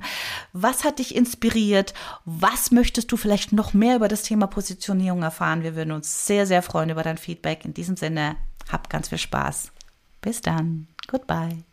Was 0.53 0.83
hat 0.83 0.99
dich 0.99 1.15
inspiriert? 1.15 1.93
Was 2.25 2.71
möchtest 2.71 3.11
du 3.11 3.17
vielleicht 3.17 3.51
noch 3.51 3.73
mehr 3.73 3.95
über 3.95 4.07
das 4.07 4.21
Thema 4.23 4.47
Positionierung 4.47 5.23
erfahren? 5.23 5.63
Wir 5.63 5.75
würden 5.75 5.91
uns 5.91 6.27
sehr, 6.27 6.45
sehr 6.45 6.61
freuen 6.61 6.91
über 6.91 7.03
dein 7.03 7.17
Feedback. 7.17 7.65
In 7.65 7.73
diesem 7.73 7.97
Sinne, 7.97 8.35
hab 8.71 8.89
ganz 8.89 9.09
viel 9.09 9.17
Spaß. 9.17 9.71
Bis 10.21 10.41
dann. 10.41 10.87
Goodbye. 11.07 11.63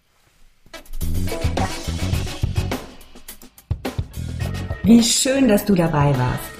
Wie 4.83 5.03
schön, 5.03 5.49
dass 5.49 5.65
du 5.67 5.75
dabei 5.75 6.17
warst. 6.19 6.60